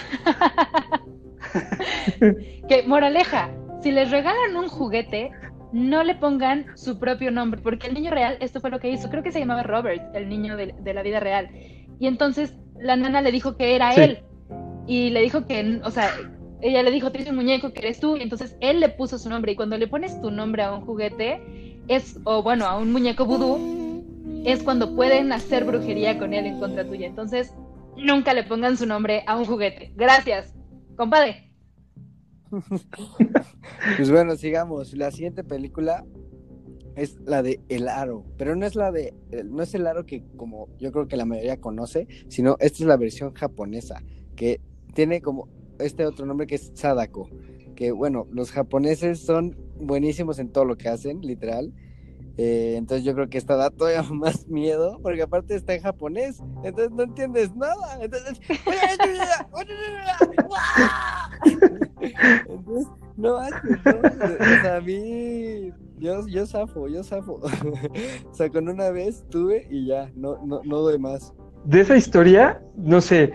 [2.68, 3.50] Que, moraleja,
[3.82, 5.32] si les regalan un juguete,
[5.74, 9.10] no le pongan su propio nombre, porque el niño real, esto fue lo que hizo,
[9.10, 11.50] creo que se llamaba Robert, el niño de, de la vida real.
[12.00, 14.02] Y entonces la nana le dijo que era Sí.
[14.02, 14.20] él.
[14.88, 16.10] Y le dijo que, o sea,
[16.62, 19.30] ella le dijo, tienes un muñeco que eres tú, y entonces él le puso su
[19.30, 19.52] nombre.
[19.52, 23.26] Y cuando le pones tu nombre a un juguete, es, o bueno, a un muñeco
[23.26, 24.04] vudú,
[24.46, 27.08] es cuando pueden hacer brujería con él en contra tuya.
[27.08, 27.54] Entonces,
[27.98, 29.94] nunca le pongan su nombre a un juguete.
[29.96, 30.54] Gracias,
[30.96, 31.52] compadre.
[33.96, 34.94] Pues bueno, sigamos.
[34.94, 36.06] La siguiente película
[36.96, 39.14] es la de El Aro, pero no es la de,
[39.46, 42.88] no es el Aro que como yo creo que la mayoría conoce, sino esta es
[42.88, 44.04] la versión japonesa,
[44.36, 44.62] que
[44.94, 45.48] tiene como
[45.82, 47.30] este otro nombre que es Sadako,
[47.76, 51.74] que bueno, los japoneses son buenísimos en todo lo que hacen, literal.
[52.38, 56.42] Eh, entonces yo creo que esta da todavía más miedo, porque aparte está en japonés,
[56.64, 58.00] entonces no entiendes nada.
[58.02, 58.40] Entonces,
[62.50, 63.80] entonces no haces.
[63.86, 67.34] O sea, a mí, yo, yo zafo, yo zafo.
[68.32, 71.34] o sea, con una vez tuve y ya, no, no, no doy más.
[71.66, 73.34] De esa historia, no sé,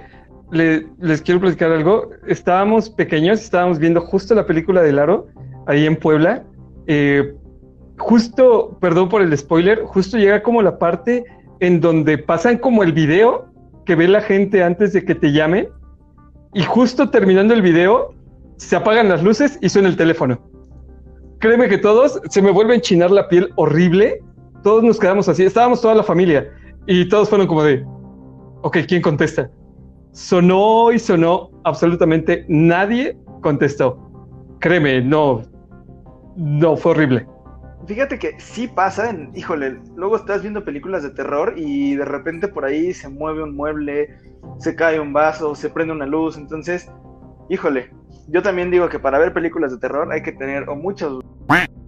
[0.50, 2.10] le- les quiero platicar algo.
[2.26, 5.26] Estábamos pequeños, estábamos viendo justo la película de Laro,
[5.66, 6.44] ahí en Puebla.
[6.86, 7.34] Eh,
[7.98, 11.24] justo, perdón por el spoiler, justo llega como la parte
[11.60, 13.46] en donde pasan como el video
[13.84, 15.68] que ve la gente antes de que te llame.
[16.54, 18.14] Y justo terminando el video,
[18.56, 20.38] se apagan las luces y suena el teléfono.
[21.38, 24.20] Créeme que todos se me vuelve a enchinar la piel horrible.
[24.62, 25.44] Todos nos quedamos así.
[25.44, 26.50] Estábamos toda la familia
[26.86, 27.84] y todos fueron como de,
[28.62, 29.50] ok, ¿quién contesta?
[30.16, 33.98] Sonó y sonó, absolutamente nadie contestó.
[34.60, 35.42] Créeme, no,
[36.36, 37.26] no, fue horrible.
[37.86, 42.48] Fíjate que sí pasa, en, híjole, luego estás viendo películas de terror y de repente
[42.48, 44.08] por ahí se mueve un mueble,
[44.56, 46.90] se cae un vaso, se prende una luz, entonces,
[47.50, 47.90] híjole,
[48.28, 51.24] yo también digo que para ver películas de terror hay que tener o muchos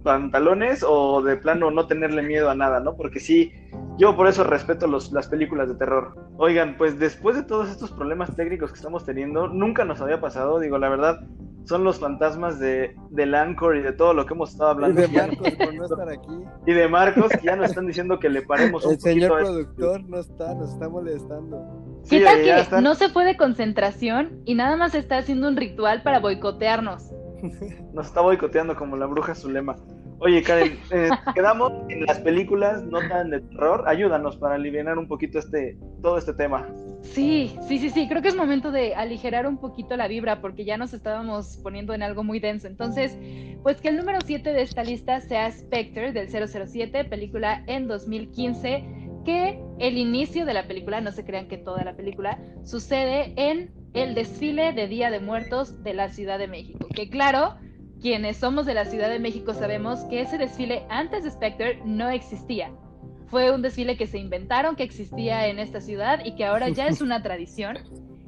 [0.03, 2.95] pantalones o de plano no tenerle miedo a nada, ¿no?
[2.95, 3.51] Porque sí,
[3.97, 6.15] yo por eso respeto los, las películas de terror.
[6.37, 10.59] Oigan, pues después de todos estos problemas técnicos que estamos teniendo, nunca nos había pasado,
[10.59, 11.19] digo, la verdad,
[11.65, 15.01] son los fantasmas de, del Anchor y de todo lo que hemos estado Y hablando.
[15.01, 16.39] de que ya- Marcos por no estar aquí.
[16.65, 19.49] y de Marcos, que ya nos están diciendo que le paremos un El señor poquito.
[19.49, 21.99] a- productor no está, nos está molestando.
[22.03, 25.47] Sí, ¿Qué tal que están- no se fue de concentración y nada más está haciendo
[25.47, 27.11] un ritual para boicotearnos?
[27.93, 29.75] Nos está boicoteando como la bruja Zulema.
[30.19, 33.85] Oye, Karen, eh, quedamos en las películas no tan de terror.
[33.87, 36.67] Ayúdanos para aliviar un poquito este, todo este tema.
[37.01, 40.65] Sí, sí, sí, sí, creo que es momento de aligerar un poquito la vibra porque
[40.65, 42.67] ya nos estábamos poniendo en algo muy denso.
[42.67, 43.17] Entonces,
[43.63, 48.85] pues que el número 7 de esta lista sea Spectre del 007, película en 2015,
[49.25, 53.71] que el inicio de la película, no se crean que toda la película, sucede en
[53.93, 56.87] el desfile de Día de Muertos de la Ciudad de México.
[56.93, 57.55] Que claro,
[58.01, 62.09] quienes somos de la Ciudad de México sabemos que ese desfile antes de Spectre no
[62.09, 62.71] existía.
[63.29, 66.87] Fue un desfile que se inventaron que existía en esta ciudad y que ahora ya
[66.87, 67.77] es una tradición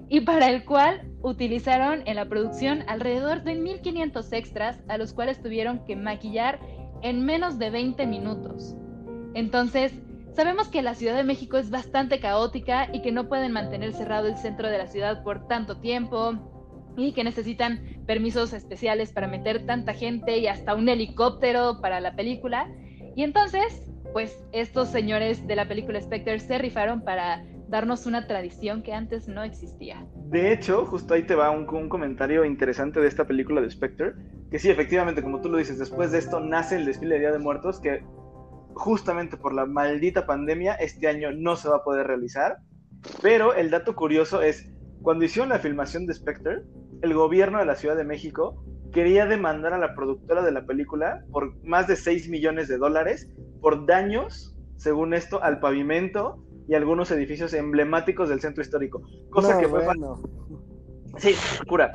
[0.10, 5.42] y para el cual utilizaron en la producción alrededor de 1500 extras a los cuales
[5.42, 6.60] tuvieron que maquillar
[7.02, 8.76] en menos de 20 minutos.
[9.34, 9.94] Entonces,
[10.36, 14.28] sabemos que la Ciudad de México es bastante caótica y que no pueden mantener cerrado
[14.28, 16.34] el centro de la ciudad por tanto tiempo
[16.98, 22.18] y que necesitan permisos especiales para meter tanta gente y hasta un helicóptero para la
[22.18, 22.70] película.
[23.16, 23.82] Y entonces,
[24.14, 29.28] pues estos señores de la película Spectre se rifaron para darnos una tradición que antes
[29.28, 30.06] no existía.
[30.30, 34.14] De hecho, justo ahí te va un, un comentario interesante de esta película de Spectre.
[34.52, 37.32] Que sí, efectivamente, como tú lo dices, después de esto nace el desfile de Día
[37.32, 38.04] de Muertos, que
[38.74, 42.58] justamente por la maldita pandemia este año no se va a poder realizar.
[43.22, 44.70] Pero el dato curioso es,
[45.02, 46.64] cuando hicieron la filmación de Spectre,
[47.02, 51.24] el gobierno de la Ciudad de México quería demandar a la productora de la película
[51.32, 53.30] por más de 6 millones de dólares
[53.62, 59.02] por daños, según esto, al pavimento y algunos edificios emblemáticos del centro histórico.
[59.30, 60.22] Cosa No, que fue bueno.
[61.18, 61.36] Sí,
[61.68, 61.92] cura.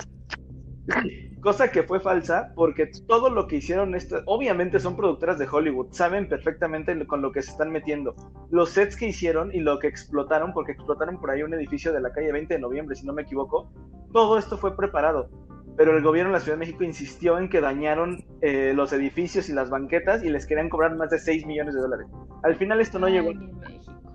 [1.41, 5.93] Cosa que fue falsa porque todo lo que hicieron esto, obviamente son productoras de Hollywood,
[5.93, 8.15] saben perfectamente con lo que se están metiendo.
[8.51, 12.01] Los sets que hicieron y lo que explotaron, porque explotaron por ahí un edificio de
[12.01, 13.71] la calle 20 de noviembre, si no me equivoco,
[14.13, 15.29] todo esto fue preparado.
[15.77, 19.49] Pero el gobierno de la Ciudad de México insistió en que dañaron eh, los edificios
[19.49, 22.07] y las banquetas y les querían cobrar más de 6 millones de dólares.
[22.45, 23.33] Al final esto no Ay, llegó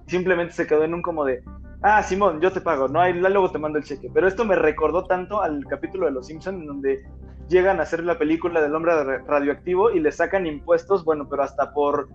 [0.07, 1.41] simplemente se quedó en un como de,
[1.84, 2.99] ah, Simón, yo te pago, ¿no?
[2.99, 4.09] Ahí luego te mando el cheque.
[4.14, 7.03] Pero esto me recordó tanto al capítulo de Los Simpsons en donde
[7.47, 11.43] llegan a hacer la película del hombre ra- radioactivo y le sacan impuestos, bueno, pero
[11.43, 12.09] hasta por,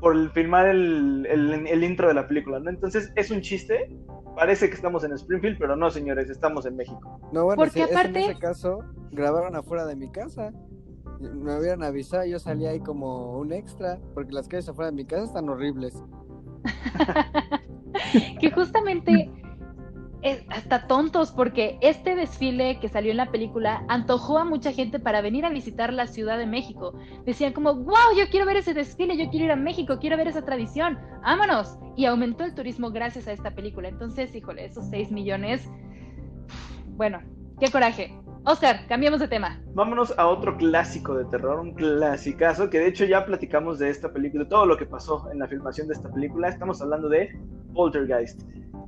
[0.00, 2.70] por filmar el, el- el intro de la película, ¿no?
[2.70, 3.88] Entonces es un chiste,
[4.38, 7.20] parece que estamos en Springfield, pero no, señores, estamos en México.
[7.32, 8.78] No, bueno, Porque es aparte- en ese caso
[9.10, 10.52] grabaron afuera de mi casa.
[11.20, 15.04] Me hubieran avisado, yo salí ahí como un extra, porque las calles afuera de mi
[15.04, 16.00] casa están horribles.
[18.40, 19.30] que justamente
[20.22, 24.98] es hasta tontos porque este desfile que salió en la película antojó a mucha gente
[24.98, 26.98] para venir a visitar la Ciudad de México.
[27.24, 30.28] Decían como, wow, yo quiero ver ese desfile, yo quiero ir a México, quiero ver
[30.28, 31.78] esa tradición, vámonos.
[31.96, 33.88] Y aumentó el turismo gracias a esta película.
[33.88, 35.68] Entonces, híjole, esos 6 millones,
[36.96, 37.20] bueno,
[37.60, 38.12] qué coraje.
[38.48, 39.60] Oscar, cambiamos de tema.
[39.74, 44.10] Vámonos a otro clásico de terror, un clasicazo, que de hecho ya platicamos de esta
[44.10, 46.48] película, de todo lo que pasó en la filmación de esta película.
[46.48, 47.28] Estamos hablando de
[47.74, 48.40] Poltergeist.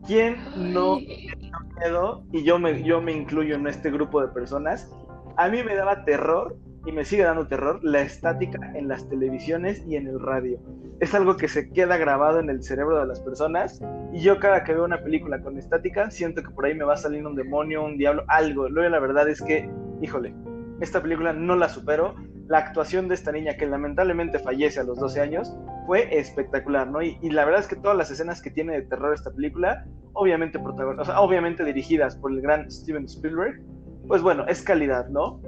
[0.06, 0.38] ¿Quién
[0.72, 2.24] no miedo?
[2.32, 4.90] Y yo me, yo me incluyo en este grupo de personas.
[5.36, 6.56] A mí me daba terror
[6.86, 10.58] y me sigue dando terror la estática en las televisiones y en el radio.
[11.00, 13.80] Es algo que se queda grabado en el cerebro de las personas
[14.12, 16.94] y yo cada que veo una película con estática siento que por ahí me va
[16.94, 18.68] a salir un demonio, un diablo, algo.
[18.68, 19.70] Luego la verdad es que,
[20.00, 20.34] híjole,
[20.80, 22.14] esta película no la supero.
[22.48, 25.56] La actuación de esta niña que lamentablemente fallece a los 12 años
[25.86, 27.00] fue espectacular, ¿no?
[27.02, 30.58] Y, la verdad es que todas las escenas que tiene de terror esta película, obviamente,
[30.58, 33.62] o sea, obviamente dirigidas por el gran Steven Spielberg,
[34.08, 35.40] pues bueno, es calidad, ¿no?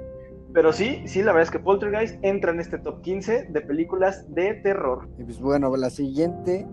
[0.53, 4.25] Pero sí, sí, la verdad es que Poltergeist entra en este top 15 de películas
[4.33, 5.09] de terror.
[5.17, 6.67] Y pues bueno, la siguiente,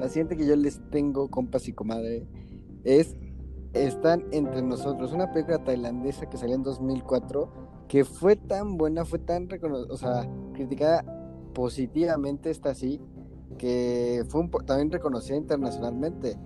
[0.00, 2.26] la siguiente que yo les tengo, compas y comadre,
[2.82, 3.16] es
[3.72, 7.52] Están entre nosotros, una película tailandesa que salió en 2004,
[7.88, 9.48] que fue tan buena, fue tan
[9.90, 11.04] o sea, criticada
[11.54, 13.00] positivamente, está así,
[13.58, 16.36] que fue también reconocida internacionalmente.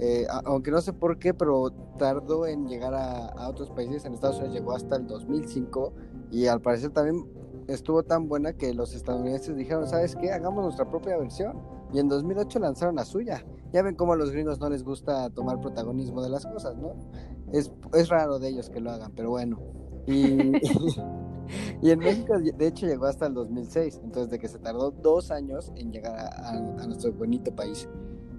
[0.00, 4.04] Eh, aunque no sé por qué, pero tardó en llegar a, otros países.
[4.04, 5.92] En Estados Unidos llegó hasta el 2005
[6.30, 7.24] y al parecer también
[7.68, 10.32] estuvo tan buena que los estadounidenses dijeron, ¿sabes qué?
[10.32, 11.60] Hagamos nuestra propia versión.
[11.92, 13.44] Y en 2008 lanzaron la suya.
[13.72, 16.94] Ya ven cómo a los gringos no les gusta tomar protagonismo de las cosas, ¿no?
[17.52, 19.58] Es, es raro de ellos que lo hagan, pero bueno.
[20.06, 20.52] Y,
[21.82, 24.00] y en México, de hecho, llegó hasta el 2006.
[24.04, 27.88] Entonces, de que se tardó dos años en llegar a, a nuestro bonito país.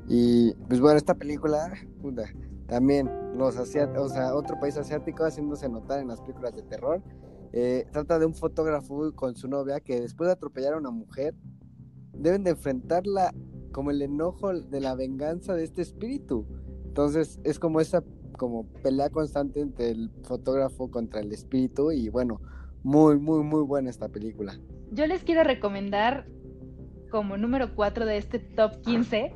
[0.08, 1.72] Y pues bueno, esta película,
[2.02, 2.24] puta,
[2.68, 7.02] también los asiáticos, o sea, otro país asiático haciéndose notar en las películas de terror.
[7.52, 11.36] Eh, trata de un fotógrafo con su novia que después de atropellar a una mujer,
[12.14, 13.34] deben de enfrentarla
[13.72, 16.46] como el enojo de la venganza de este espíritu.
[16.86, 18.04] Entonces es como esa
[18.38, 22.42] como pelea constante entre el fotógrafo contra el espíritu y bueno,
[22.84, 24.58] muy, muy, muy buena esta película.
[24.92, 26.26] Yo les quiero recomendar
[27.12, 29.36] como número 4 de este top 15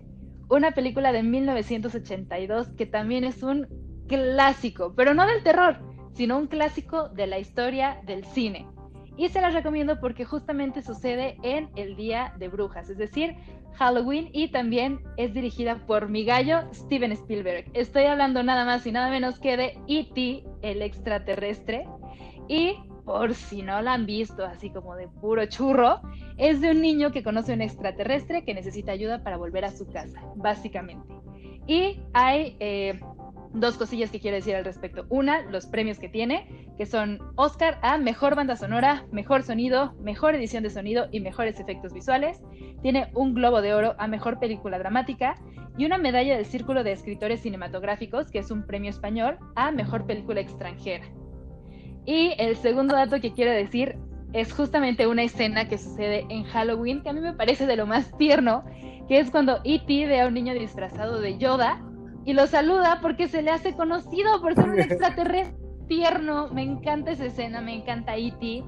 [0.50, 3.68] una película de 1982 que también es un
[4.08, 5.78] clásico, pero no del terror,
[6.14, 8.68] sino un clásico de la historia del cine.
[9.18, 13.36] Y se las recomiendo porque justamente sucede en el Día de Brujas, es decir,
[13.76, 17.66] Halloween, y también es dirigida por mi gallo Steven Spielberg.
[17.74, 21.88] Estoy hablando nada más y nada menos que de E.T., el extraterrestre.
[22.48, 26.02] Y por si no la han visto así como de puro churro,
[26.38, 29.72] es de un niño que conoce a un extraterrestre que necesita ayuda para volver a
[29.72, 31.14] su casa, básicamente.
[31.68, 33.00] Y hay eh,
[33.54, 35.06] dos cosillas que quiero decir al respecto.
[35.10, 36.48] Una, los premios que tiene,
[36.78, 41.60] que son Oscar a Mejor Banda Sonora, Mejor Sonido, Mejor Edición de Sonido y Mejores
[41.60, 42.42] Efectos Visuales.
[42.82, 45.36] Tiene un Globo de Oro a Mejor Película Dramática
[45.78, 50.06] y una medalla del Círculo de Escritores Cinematográficos, que es un premio español, a Mejor
[50.06, 51.06] Película Extranjera.
[52.06, 53.98] Y el segundo dato que quiero decir
[54.34, 57.86] es justamente una escena que sucede en Halloween, que a mí me parece de lo
[57.86, 58.66] más tierno,
[59.08, 60.08] que es cuando E.T.
[60.08, 61.82] ve a un niño disfrazado de Yoda
[62.26, 66.50] y lo saluda porque se le hace conocido por ser un extraterrestre tierno.
[66.50, 68.64] Me encanta esa escena, me encanta E.T.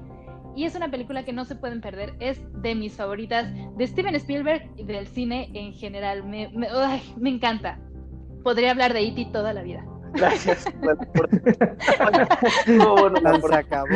[0.54, 4.14] Y es una película que no se pueden perder, es de mis favoritas de Steven
[4.14, 6.24] Spielberg y del cine en general.
[6.24, 6.68] Me, me,
[7.18, 7.78] me encanta.
[8.42, 9.28] Podría hablar de E.T.
[9.32, 9.84] toda la vida.
[10.14, 10.64] Gracias.
[11.14, 11.28] por...
[13.50, 13.88] se acabó.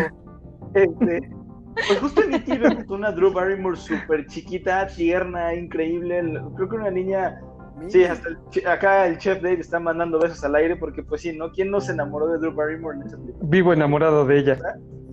[0.75, 1.31] Este,
[1.75, 2.59] pues justo en E.T.
[2.59, 6.21] vemos una Drew Barrymore súper chiquita, tierna, increíble.
[6.57, 7.41] Creo que una niña.
[7.89, 8.29] Sí, hasta
[8.71, 11.51] acá el chef Dave está mandando besos al aire porque, pues sí, ¿no?
[11.53, 13.49] ¿Quién no se enamoró de Drew Barrymore en ese película?
[13.49, 14.59] Vivo enamorado de ella.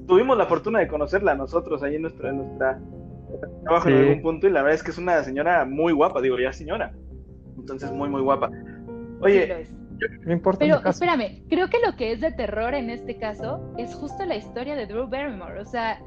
[0.07, 2.79] Tuvimos la fortuna de conocerla nosotros ahí en nuestra, en nuestra
[3.63, 6.37] trabajo en algún punto y la verdad es que es una señora muy guapa, digo,
[6.39, 6.93] ya señora.
[7.57, 8.49] Entonces, muy, muy guapa.
[9.21, 9.67] Oye,
[10.25, 10.59] no importa.
[10.59, 14.35] Pero espérame, creo que lo que es de terror en este caso es justo la
[14.35, 15.59] historia de Drew Barrymore.
[15.59, 15.99] O sea,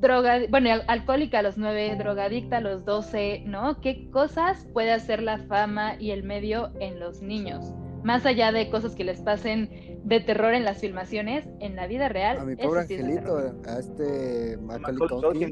[0.00, 3.80] droga, bueno, alcohólica a los nueve, drogadicta a los doce, ¿no?
[3.80, 7.72] ¿Qué cosas puede hacer la fama y el medio en los niños?
[8.02, 12.08] Más allá de cosas que les pasen de terror en las filmaciones, en la vida
[12.08, 12.38] real.
[12.38, 14.56] A mi pobre angelito, a este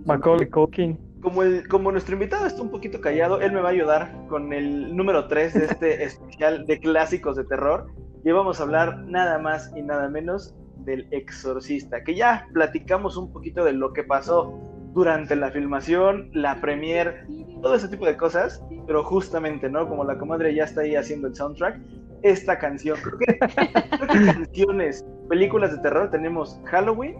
[0.05, 0.99] Macaulay Culkin.
[1.20, 4.53] Como, el, como nuestro invitado está un poquito callado, él me va a ayudar con
[4.53, 7.88] el número 3 de este especial de clásicos de terror.
[8.24, 10.55] Y vamos a hablar nada más y nada menos
[10.85, 14.59] del exorcista, que ya platicamos un poquito de lo que pasó
[14.95, 17.26] durante la filmación, la premiere,
[17.62, 19.89] todo ese tipo de cosas, pero justamente, ¿no?
[19.89, 21.80] Como la comadre ya está ahí haciendo el soundtrack,
[22.22, 22.99] esta canción.
[23.03, 27.16] Creo que, creo que canciones, películas de terror tenemos Halloween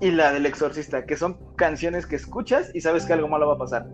[0.00, 3.54] y la del exorcista, que son canciones que escuchas y sabes que algo malo va
[3.54, 3.86] a pasar.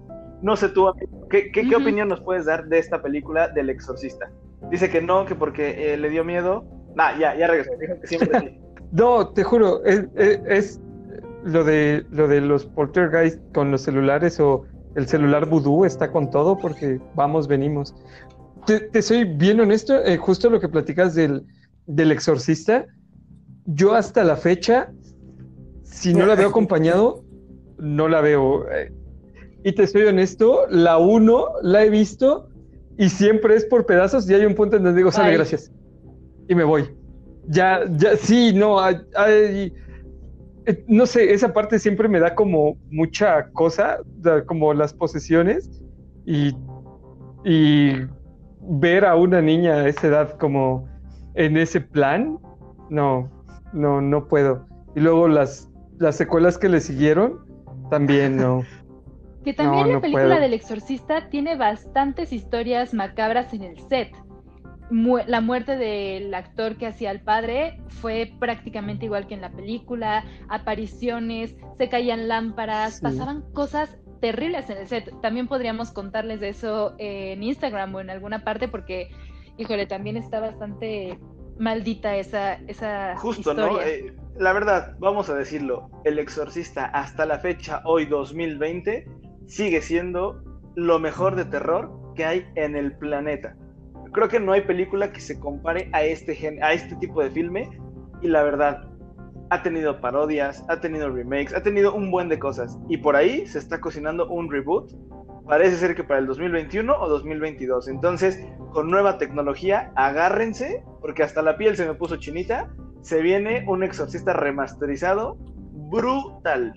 [0.43, 0.91] No sé tú,
[1.31, 4.31] ¿qué, opinión nos puedes dar de esta película del exorcista?
[4.71, 6.65] Dice que no, que porque eh, le dio miedo.
[6.95, 8.61] Nah, ya, ya regresó, dijo que siempre sí.
[8.93, 10.81] No, te juro, es, es- es
[11.45, 14.65] lo de lo de los poltergeist con los celulares o
[14.97, 17.95] el celular vudú está con todo porque vamos, venimos.
[18.67, 21.45] Te, te soy bien honesto, eh, justo lo que platicas del,
[21.87, 22.85] del exorcista,
[23.67, 24.91] yo hasta la fecha,
[25.85, 27.23] si no la veo acompañado,
[27.79, 28.69] no la veo.
[28.71, 28.91] eh.
[29.65, 32.49] Y te soy honesto, la uno la he visto
[32.97, 35.37] y siempre es por pedazos y hay un punto en donde digo, sale, Ay.
[35.37, 35.71] gracias.
[36.49, 36.85] Y me voy.
[37.49, 39.73] Ya, ya, sí, no, hay- hay-
[40.67, 43.99] eh, no sé, esa parte siempre me da como mucha cosa,
[44.47, 45.71] como las posesiones
[46.27, 46.55] y,
[47.45, 47.93] y
[48.61, 50.87] ver a una niña a esa edad como
[51.35, 52.39] en ese plan,
[52.91, 53.31] no,
[53.73, 54.67] no, no puedo.
[54.95, 57.39] Y luego las, las secuelas que le siguieron,
[57.91, 58.63] también no.
[59.45, 60.41] Que también No, la no película puedo.
[60.41, 64.11] del exorcista tiene bastantes historias macabras en el set.
[64.91, 69.51] Mu- la muerte del actor que hacía al padre fue prácticamente igual que en la
[69.51, 73.03] película, apariciones, se caían lámparas, Sí.
[73.03, 75.13] pasaban cosas terribles en el set.
[75.21, 79.11] También podríamos contarles de eso en Instagram o en alguna parte porque,
[79.59, 81.19] híjole, también está bastante
[81.59, 83.67] maldita esa, esa Justo, historia.
[83.67, 83.81] ¿no?
[83.81, 89.07] Eh, la verdad, vamos a decirlo, El Exorcista hasta la fecha, hoy 2020,
[89.47, 90.43] sigue siendo
[90.77, 93.57] lo mejor de terror que hay en el planeta.
[94.13, 97.31] Creo que no hay película que se compare a este, gen- a este tipo de
[97.31, 97.69] filme
[98.23, 98.85] y la verdad,
[99.51, 103.47] ha tenido parodias, ha tenido remakes, ha tenido un buen de cosas y por ahí
[103.47, 104.93] se está cocinando un reboot.
[105.47, 107.89] Parece ser que para el 2021 o 2022.
[107.89, 112.69] Entonces, con nueva tecnología, agárrense, porque hasta la piel se me puso chinita.
[113.01, 115.39] Se viene un exorcista remasterizado
[115.91, 116.75] brutal.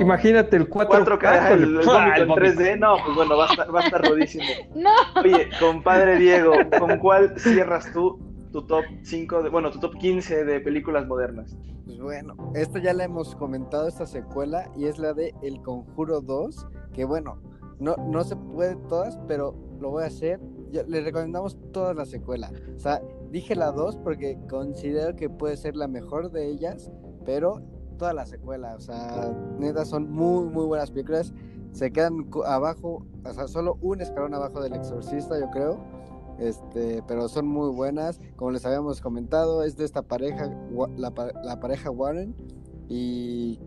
[0.00, 0.88] Imagínate el 4K.
[1.04, 2.34] 4K, el, el el en vómito.
[2.60, 2.78] 3D.
[2.78, 4.44] No, pues bueno, va a estar, va a estar rudísimo.
[4.74, 4.90] No,
[5.22, 8.18] Oye, compadre Diego, ¿con cuál cierras tú
[8.52, 11.56] tu top 5, de, bueno, tu top 15 de películas modernas?
[11.84, 16.20] Pues bueno, esta ya la hemos comentado, esta secuela, y es la de El Conjuro
[16.20, 17.40] 2, que bueno,
[17.78, 20.40] no, no se puede todas, pero lo voy a hacer.
[20.70, 22.50] Ya- le recomendamos toda la secuela.
[22.76, 23.00] O sea,
[23.30, 26.90] dije la 2 porque considero que puede ser la mejor de ellas,
[27.24, 27.60] pero
[27.94, 31.32] toda la secuela, o sea, neta, son muy, muy buenas películas.
[31.72, 35.78] Se quedan abajo, o sea, solo un escalón abajo del Exorcista, yo creo.
[36.38, 38.20] Este, pero son muy buenas.
[38.36, 40.50] Como les habíamos comentado, es de esta pareja,
[40.96, 42.34] la, la pareja Warren.
[42.88, 43.58] Y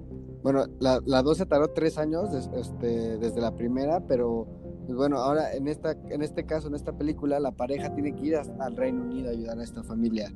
[0.43, 4.47] bueno, la, la 2 se tardó tres años des- este, desde la primera, pero
[4.85, 8.27] pues bueno, ahora en, esta, en este caso, en esta película, la pareja tiene que
[8.27, 10.31] ir hasta- al Reino Unido a ayudar a esta familia.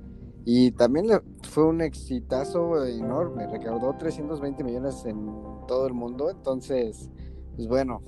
[0.46, 5.28] Y también le- fue un exitazo enorme, recaudó 320 millones en
[5.68, 7.12] todo el mundo, entonces,
[7.56, 8.02] pues bueno,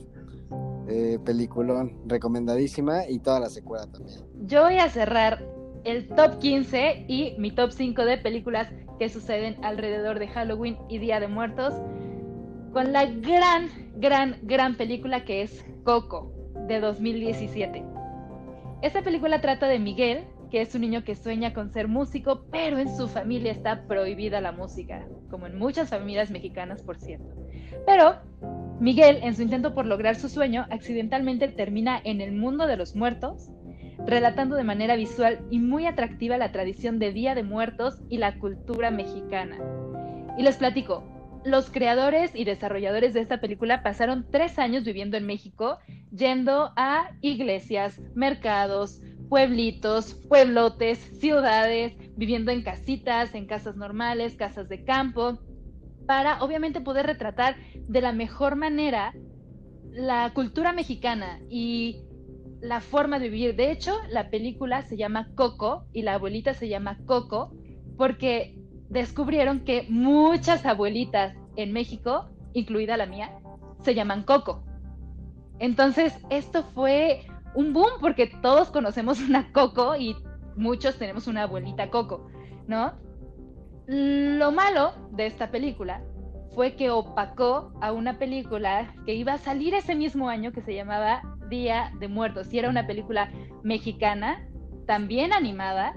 [0.87, 4.19] eh, peliculón, recomendadísima y toda la secuela también.
[4.45, 5.45] Yo voy a cerrar
[5.83, 8.69] el top 15 y mi top 5 de películas
[8.99, 11.73] que suceden alrededor de Halloween y Día de Muertos
[12.73, 16.31] con la gran, gran, gran película que es Coco
[16.67, 17.83] de 2017.
[18.81, 22.77] Esta película trata de Miguel, que es un niño que sueña con ser músico, pero
[22.77, 27.25] en su familia está prohibida la música, como en muchas familias mexicanas, por cierto.
[27.87, 28.17] Pero
[28.79, 32.95] Miguel, en su intento por lograr su sueño, accidentalmente termina en el mundo de los
[32.95, 33.49] muertos,
[34.05, 38.37] relatando de manera visual y muy atractiva la tradición de Día de Muertos y la
[38.37, 39.57] cultura mexicana.
[40.37, 41.03] Y les platico,
[41.45, 45.77] los creadores y desarrolladores de esta película pasaron tres años viviendo en México,
[46.11, 54.83] yendo a iglesias, mercados, pueblitos, pueblotes, ciudades, viviendo en casitas, en casas normales, casas de
[54.83, 55.39] campo,
[56.05, 59.13] para obviamente poder retratar de la mejor manera
[59.91, 62.03] la cultura mexicana y
[62.61, 63.55] la forma de vivir.
[63.55, 67.53] De hecho, la película se llama Coco y la abuelita se llama Coco
[67.97, 68.57] porque
[68.93, 73.31] descubrieron que muchas abuelitas en México, incluida la mía,
[73.83, 74.63] se llaman Coco.
[75.59, 77.25] Entonces, esto fue
[77.55, 80.15] un boom porque todos conocemos una Coco y
[80.55, 82.27] muchos tenemos una abuelita Coco,
[82.67, 82.93] ¿no?
[83.87, 86.01] Lo malo de esta película
[86.55, 90.75] fue que opacó a una película que iba a salir ese mismo año que se
[90.75, 93.31] llamaba Día de Muertos y era una película
[93.63, 94.47] mexicana,
[94.85, 95.95] también animada,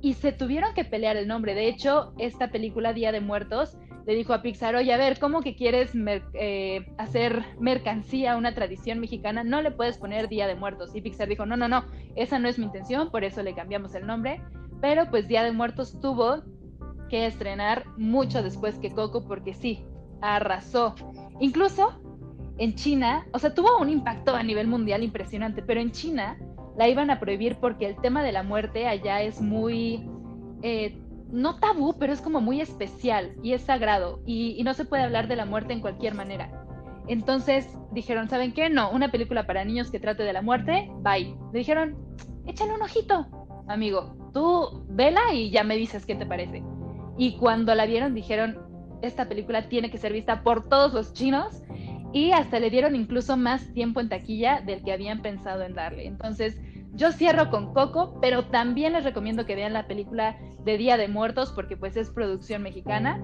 [0.00, 1.54] y se tuvieron que pelear el nombre.
[1.54, 3.76] De hecho, esta película Día de Muertos
[4.06, 5.92] le dijo a Pixar, oye, a ver, ¿cómo que quieres
[6.34, 9.44] eh, hacer mercancía, una tradición mexicana?
[9.44, 10.94] No le puedes poner Día de Muertos.
[10.94, 11.84] Y Pixar dijo, no, no, no,
[12.16, 14.40] esa no es mi intención, por eso le cambiamos el nombre.
[14.80, 16.42] Pero pues Día de Muertos tuvo
[17.10, 19.84] que estrenar mucho después que Coco, porque sí,
[20.22, 20.94] arrasó.
[21.40, 22.00] Incluso
[22.58, 26.38] en China, o sea, tuvo un impacto a nivel mundial impresionante, pero en China
[26.78, 30.08] la iban a prohibir porque el tema de la muerte allá es muy,
[30.62, 30.96] eh,
[31.28, 35.26] no tabú, pero es como muy especial y es sagrado y, no se puede hablar
[35.26, 36.64] de la muerte en cualquier manera.
[37.08, 38.70] Entonces dijeron, ¿saben qué?
[38.70, 41.36] No, una película para niños que trate de la muerte, bye.
[41.52, 41.98] Le dijeron,
[42.46, 43.26] échale un ojito,
[43.66, 46.62] amigo, tú vela y ya me dices qué te parece.
[47.16, 48.56] Y cuando la vieron dijeron,
[49.02, 51.60] esta película tiene que ser vista por todos los chinos
[52.12, 56.06] y hasta le dieron incluso más tiempo en taquilla del que habían pensado en darle.
[56.06, 56.58] Entonces,
[56.94, 61.08] yo cierro con Coco, pero también les recomiendo que vean la película de Día de
[61.08, 63.22] Muertos porque pues es producción mexicana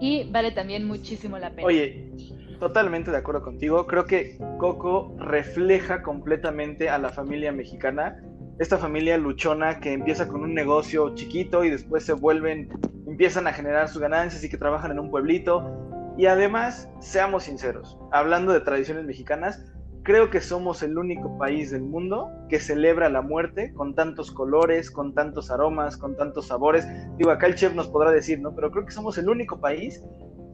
[0.00, 1.66] y vale también muchísimo la pena.
[1.66, 2.12] Oye,
[2.60, 3.86] totalmente de acuerdo contigo.
[3.86, 8.22] Creo que Coco refleja completamente a la familia mexicana.
[8.58, 12.68] Esta familia luchona que empieza con un negocio chiquito y después se vuelven,
[13.06, 15.83] empiezan a generar sus ganancias y que trabajan en un pueblito
[16.16, 19.64] y además, seamos sinceros, hablando de tradiciones mexicanas,
[20.04, 24.90] creo que somos el único país del mundo que celebra la muerte con tantos colores,
[24.90, 26.86] con tantos aromas, con tantos sabores.
[27.16, 28.54] Digo, acá el chef nos podrá decir, ¿no?
[28.54, 30.02] Pero creo que somos el único país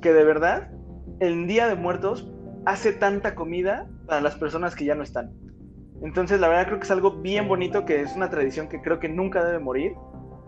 [0.01, 0.71] que de verdad,
[1.19, 2.33] el Día de Muertos,
[2.65, 5.33] hace tanta comida para las personas que ya no están.
[6.03, 9.01] Entonces, la verdad creo que es algo bien bonito, que es una tradición que creo
[9.01, 9.93] que nunca debe morir.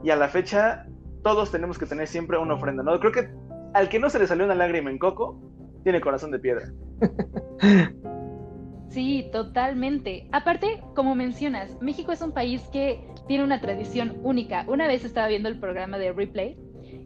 [0.02, 0.86] Y a la fecha,
[1.22, 2.98] todos tenemos que tener siempre una ofrenda, ¿no?
[2.98, 3.28] Creo que
[3.74, 5.40] al que no se le salió una lágrima en coco,
[5.82, 6.72] tiene corazón de piedra.
[8.92, 10.28] Sí, totalmente.
[10.32, 14.66] Aparte, como mencionas, México es un país que tiene una tradición única.
[14.68, 16.58] Una vez estaba viendo el programa de Replay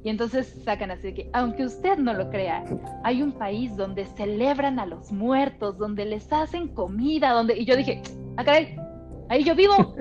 [0.02, 2.64] y entonces sacan así de que, aunque usted no lo crea,
[3.04, 7.56] hay un país donde celebran a los muertos, donde les hacen comida, donde...
[7.56, 8.02] Y yo dije,
[8.36, 8.44] ah,
[9.28, 9.94] ahí yo vivo,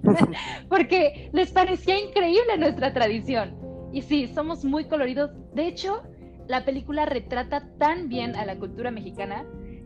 [0.70, 3.61] porque les parecía increíble nuestra tradición.
[3.92, 5.30] Y sí, somos muy coloridos.
[5.54, 6.02] De hecho,
[6.48, 9.44] la película retrata tan bien a la cultura mexicana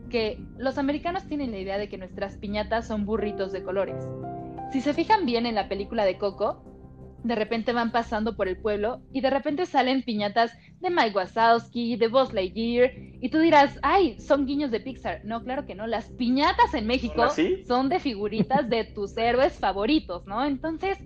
[0.09, 4.07] que los americanos tienen la idea de que nuestras piñatas son burritos de colores.
[4.71, 6.63] Si se fijan bien en la película de Coco,
[7.23, 11.97] de repente van pasando por el pueblo y de repente salen piñatas de Mike Wazowski,
[11.97, 15.21] de Buzz Lightyear, y tú dirás, ay, son guiños de Pixar.
[15.25, 17.27] No, claro que no, las piñatas en México
[17.67, 20.45] son de figuritas de tus héroes favoritos, ¿no?
[20.45, 20.99] Entonces,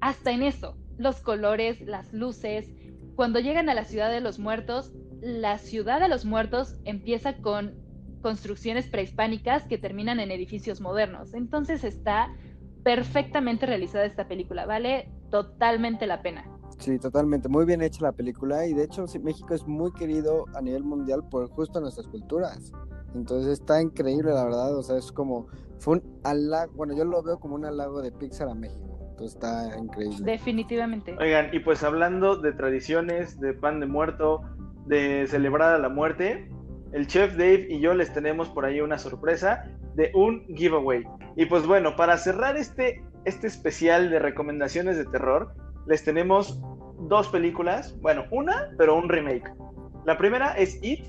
[0.00, 2.70] hasta en eso, los colores, las luces.
[3.16, 7.74] Cuando llegan a la ciudad de los muertos, la ciudad de los muertos empieza con
[8.22, 11.34] construcciones prehispánicas que terminan en edificios modernos.
[11.34, 12.34] Entonces está
[12.82, 16.44] perfectamente realizada esta película, vale totalmente la pena.
[16.78, 20.60] Sí, totalmente, muy bien hecha la película y de hecho México es muy querido a
[20.60, 22.72] nivel mundial por justo nuestras culturas.
[23.14, 25.46] Entonces está increíble la verdad, o sea, es como
[25.78, 29.76] fue un halago, bueno, yo lo veo como un halago de Pixar a México está
[29.78, 30.18] increíble.
[30.20, 31.16] Definitivamente.
[31.18, 34.42] Oigan, y pues hablando de tradiciones, de pan de muerto,
[34.86, 36.48] de celebrar a la muerte,
[36.92, 41.04] el chef Dave y yo les tenemos por ahí una sorpresa de un giveaway.
[41.36, 45.54] Y pues bueno, para cerrar este, este especial de recomendaciones de terror,
[45.86, 46.60] les tenemos
[47.08, 49.52] dos películas, bueno, una, pero un remake.
[50.04, 51.06] La primera es It.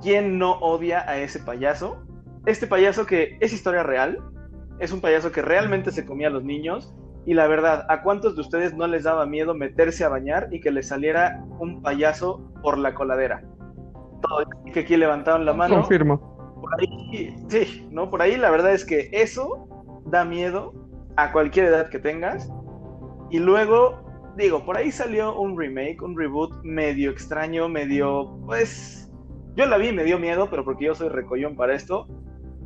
[0.00, 2.02] ¿Quién no odia a ese payaso?
[2.46, 4.18] Este payaso que es historia real,
[4.80, 6.92] es un payaso que realmente se comía a los niños
[7.26, 10.60] y la verdad, ¿a cuántos de ustedes no les daba miedo meterse a bañar y
[10.60, 13.44] que les saliera un payaso por la coladera?
[14.22, 15.76] Todo que aquí levantaron la mano.
[15.76, 16.18] Confirmo.
[16.60, 18.10] Por ahí, sí, ¿no?
[18.10, 19.68] Por ahí la verdad es que eso
[20.06, 20.72] da miedo
[21.16, 22.50] a cualquier edad que tengas.
[23.30, 29.10] Y luego, digo, por ahí salió un remake, un reboot medio extraño, medio, pues,
[29.56, 32.06] yo la vi y me dio miedo, pero porque yo soy recollón para esto.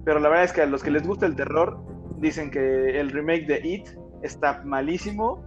[0.04, 1.78] Pero la verdad es que a los que les gusta el terror,
[2.18, 3.88] dicen que el remake de It
[4.22, 5.44] está malísimo.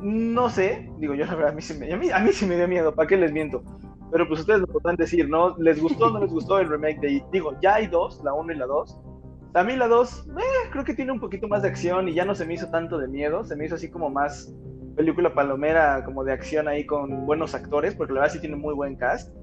[0.00, 2.46] No sé, digo yo la verdad, a mí, sí me, a mí, a mí sí
[2.46, 3.62] me dio miedo, ¿para qué les miento?
[4.10, 5.56] Pero pues ustedes lo podrán decir, ¿no?
[5.58, 8.52] ¿Les gustó o no les gustó el remake de Digo, ya hay dos, la 1
[8.52, 9.00] y la 2.
[9.54, 12.24] A mí la 2, eh, creo que tiene un poquito más de acción y ya
[12.24, 14.54] no se me hizo tanto de miedo, se me hizo así como más
[14.96, 18.74] película palomera, como de acción ahí con buenos actores, porque la verdad sí tiene muy
[18.74, 19.34] buen cast.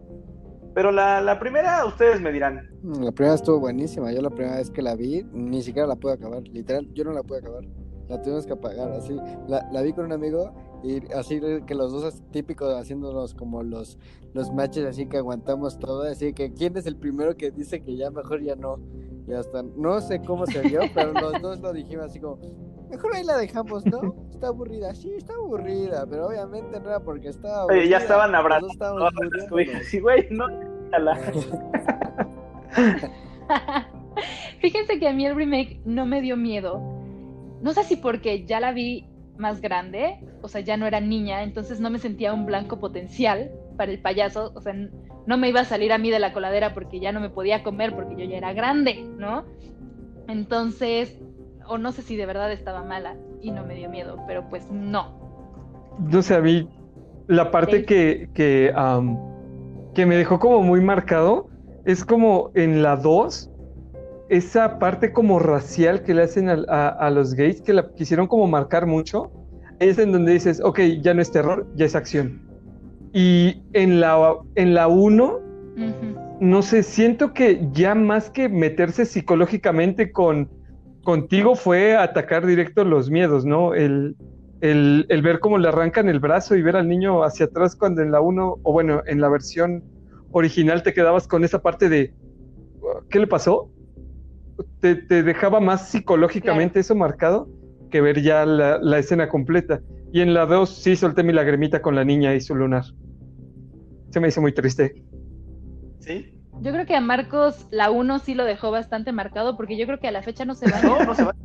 [0.76, 2.70] Pero la, la, primera, ustedes me dirán.
[2.84, 4.12] La primera estuvo buenísima.
[4.12, 6.44] Yo la primera vez que la vi, ni siquiera la pude acabar.
[6.44, 7.64] Literal, yo no la pude acabar
[8.08, 9.18] la tuvimos que apagar, así,
[9.48, 10.54] la, la vi con un amigo
[10.84, 13.98] y así que los dos típicos haciéndonos como los,
[14.34, 17.96] los matches así que aguantamos todo, así que quién es el primero que dice que
[17.96, 18.80] ya mejor ya no,
[19.28, 22.40] y hasta no sé cómo se vio, pero los dos lo dijimos así como,
[22.90, 24.16] Mejor ahí la dejamos, ¿no?
[24.32, 29.10] Está aburrida, sí, está aburrida, pero obviamente no era porque estaba Oye, ya estaban abrazando
[29.12, 29.86] muriéndonos.
[29.88, 30.46] Sí, güey, no.
[34.62, 36.80] Fíjense que a mí el remake no me dio miedo.
[37.62, 41.44] No sé si porque ya la vi más grande, o sea, ya no era niña,
[41.44, 44.74] entonces no me sentía un blanco potencial para el payaso, o sea,
[45.26, 47.64] no me iba a salir a mí de la coladera porque ya no me podía
[47.64, 49.44] comer porque yo ya era grande, ¿no?
[50.28, 51.20] Entonces,
[51.68, 54.70] o no sé si de verdad estaba mala y no me dio miedo, pero pues
[54.72, 55.20] no.
[56.00, 56.68] No sé, a mí
[57.28, 57.86] la parte Sí.
[57.86, 59.18] que, que, am,
[59.94, 61.48] que me dejó como muy marcado
[61.86, 63.50] es como en la 2,
[64.30, 68.48] esa parte como racial que le hacen a, a los gays, que la quisieron como
[68.48, 69.32] marcar mucho,
[69.80, 72.42] es en donde dices, ok, ya no es terror, ya es acción.
[73.14, 76.38] Y en la, en la 1, Ujú.
[76.42, 80.50] no sé, siento que ya más que meterse psicológicamente con
[81.04, 83.76] contigo fue atacar directo los miedos, ¿no?
[83.76, 84.16] El,
[84.62, 88.02] el, el ver cómo le arrancan el brazo y ver al niño hacia atrás cuando
[88.02, 89.84] en la 1, o bueno, en la versión
[90.32, 92.14] original te quedabas con esa parte de,
[93.10, 93.70] ¿qué le pasó?
[94.80, 97.50] Te, te dejaba más psicológicamente eso marcado
[97.92, 99.82] que ver ya la, la escena completa.
[100.12, 102.84] Y en la 2 sí solté mi lagrimita con la niña y su lunar.
[104.10, 105.04] Se me hizo muy triste.
[106.00, 106.40] ¿Sí?
[106.62, 110.00] Yo creo que a Marcos la 1 sí lo dejó bastante marcado porque yo creo
[110.00, 110.82] que a la fecha no se va.
[110.82, 111.36] No, no se va.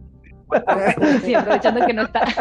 [1.25, 2.23] Sí, aprovechando que no está.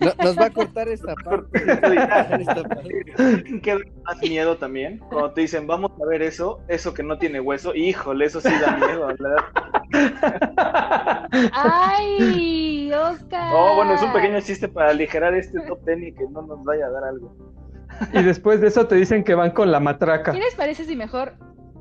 [0.00, 1.58] No- nos va a cortar esta parte.
[1.58, 3.60] Esta parte.
[3.62, 4.98] que da más miedo también.
[4.98, 8.52] Cuando te dicen, vamos a ver eso, eso que no tiene hueso, híjole, eso sí
[8.60, 9.08] da miedo.
[9.08, 9.36] ¿verdad?
[11.52, 12.92] ¡Ay!
[12.92, 13.52] ¡Oscar!
[13.52, 16.62] Oh, bueno, es un pequeño chiste para aligerar este top ten y que no nos
[16.64, 17.34] vaya a dar algo.
[18.12, 20.32] Y después de eso te dicen que van con la matraca.
[20.32, 21.34] ¿Qué les parece si mejor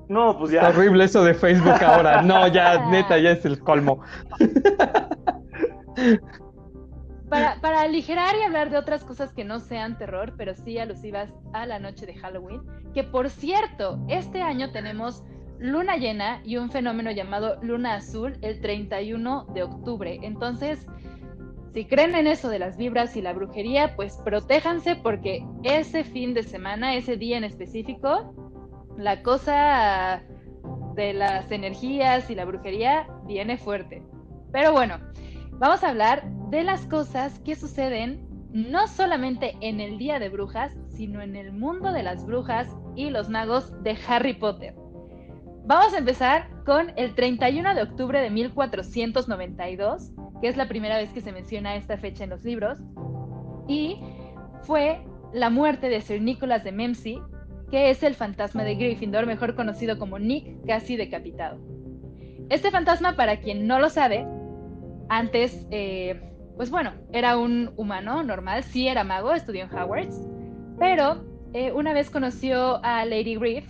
[0.10, 0.78] No, pues Está ya.
[0.78, 2.22] horrible eso de Facebook ahora.
[2.22, 4.01] No, ya, neta, ya es el colmo.
[7.30, 11.30] Para, para aligerar y hablar de otras cosas que no sean terror, pero sí alusivas
[11.51, 12.62] a la noche de Halloween,
[12.93, 15.24] que por cierto, este año tenemos
[15.60, 20.20] luna llena y un fenómeno llamado luna azul el 31 de octubre.
[20.22, 20.86] Entonces,
[21.74, 26.34] si creen en eso de las vibras y la brujería, pues protéjanse porque ese fin
[26.34, 28.34] de semana, ese día en específico,
[28.98, 30.22] la cosa
[30.95, 34.04] de las energías y la brujería viene fuerte.
[34.52, 34.98] Pero bueno,
[35.54, 40.76] vamos a hablar de las cosas que suceden no solamente en el Día de Brujas,
[40.89, 44.74] sino en el mundo de las brujas y los magos de Harry Potter.
[45.66, 51.12] Vamos a empezar con el 31 de octubre de 1492, que es la primera vez
[51.12, 52.80] que se menciona esta fecha en los libros,
[53.68, 54.00] y
[54.62, 55.02] fue
[55.34, 57.22] la muerte de Sir Nicholas de Memsey,
[57.72, 61.59] que es el fantasma de Gryffindor, mejor conocido como Nick, casi decapitado.
[62.49, 64.26] Este fantasma, para quien no lo sabe,
[65.09, 66.22] antes, eh,
[66.55, 70.22] pues bueno, era un humano normal, sí era mago, estudió en Hogwarts,
[70.80, 73.65] pero eh, una vez conoció a Lady Griff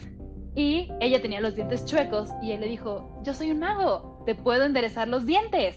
[0.55, 4.35] y ella tenía los dientes chuecos y él le dijo, yo soy un mago, te
[4.35, 5.75] puedo enderezar los dientes.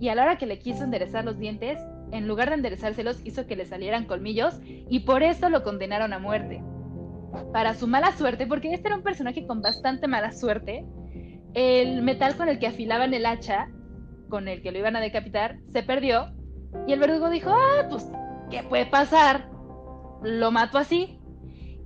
[0.00, 1.78] Y a la hora que le quiso enderezar los dientes,
[2.12, 6.18] en lugar de enderezárselos, hizo que le salieran colmillos y por eso lo condenaron a
[6.18, 6.62] muerte.
[7.52, 10.86] Para su mala suerte, porque este era un personaje con bastante mala suerte,
[11.54, 13.68] el metal con el que afilaban el hacha,
[14.28, 16.32] con el que lo iban a decapitar, se perdió
[16.86, 18.06] y el verdugo dijo, ah, pues,
[18.50, 19.48] ¿qué puede pasar?
[20.22, 21.18] Lo mato así.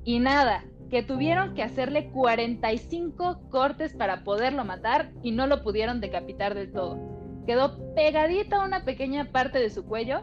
[0.05, 6.01] Y nada, que tuvieron que hacerle 45 cortes para poderlo matar y no lo pudieron
[6.01, 6.99] decapitar del todo.
[7.47, 10.20] Quedó pegadito a una pequeña parte de su cuello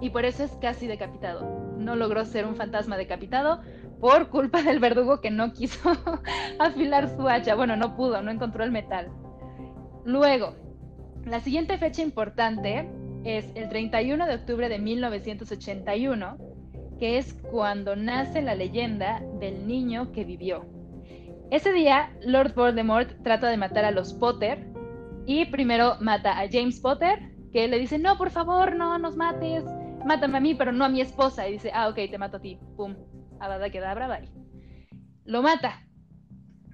[0.00, 1.74] y por eso es casi decapitado.
[1.76, 3.60] No logró ser un fantasma decapitado
[4.00, 5.90] por culpa del verdugo que no quiso
[6.58, 7.54] afilar su hacha.
[7.54, 9.08] Bueno, no pudo, no encontró el metal.
[10.04, 10.54] Luego,
[11.26, 12.90] la siguiente fecha importante
[13.24, 16.38] es el 31 de octubre de 1981,
[16.98, 20.64] que es cuando nace la leyenda del niño que vivió.
[21.50, 24.66] Ese día, Lord Voldemort trata de matar a los Potter
[25.26, 27.18] y primero mata a James Potter,
[27.52, 29.64] que le dice, no, por favor, no nos mates,
[30.06, 31.48] mátame a mí, pero no a mi esposa.
[31.48, 32.58] Y dice, ah, ok, te mato a ti.
[32.76, 32.94] Pum,
[33.40, 34.28] Avada Kedavra, bye.
[35.24, 35.86] Lo mata.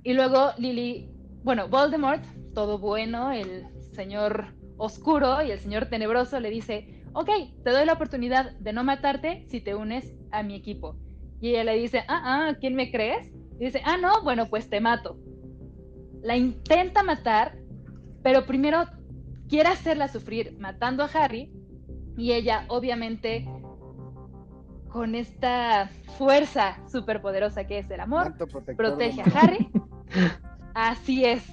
[0.02, 1.10] Y luego Lily,
[1.42, 2.24] bueno, Voldemort,
[2.54, 7.30] todo bueno, el señor oscuro y el señor tenebroso le dice, ok,
[7.64, 10.96] te doy la oportunidad de no matarte si te unes a mi equipo.
[11.40, 13.32] Y ella le dice, ah, ah, ¿quién me crees?
[13.58, 15.18] Y dice, ah, no, bueno, pues te mato.
[16.22, 17.56] La intenta matar,
[18.22, 18.84] pero primero
[19.48, 21.52] quiere hacerla sufrir matando a Harry
[22.16, 23.46] y ella obviamente
[24.96, 28.34] con esta fuerza superpoderosa que es el amor,
[28.78, 29.68] protege a Harry.
[30.74, 31.44] Así es.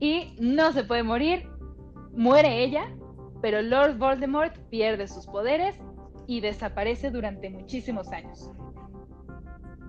[0.00, 1.48] Y no se puede morir.
[2.12, 2.92] Muere ella.
[3.40, 5.76] pero Lord Voldemort pierde sus poderes
[6.26, 8.50] y desaparece durante muchísimos años.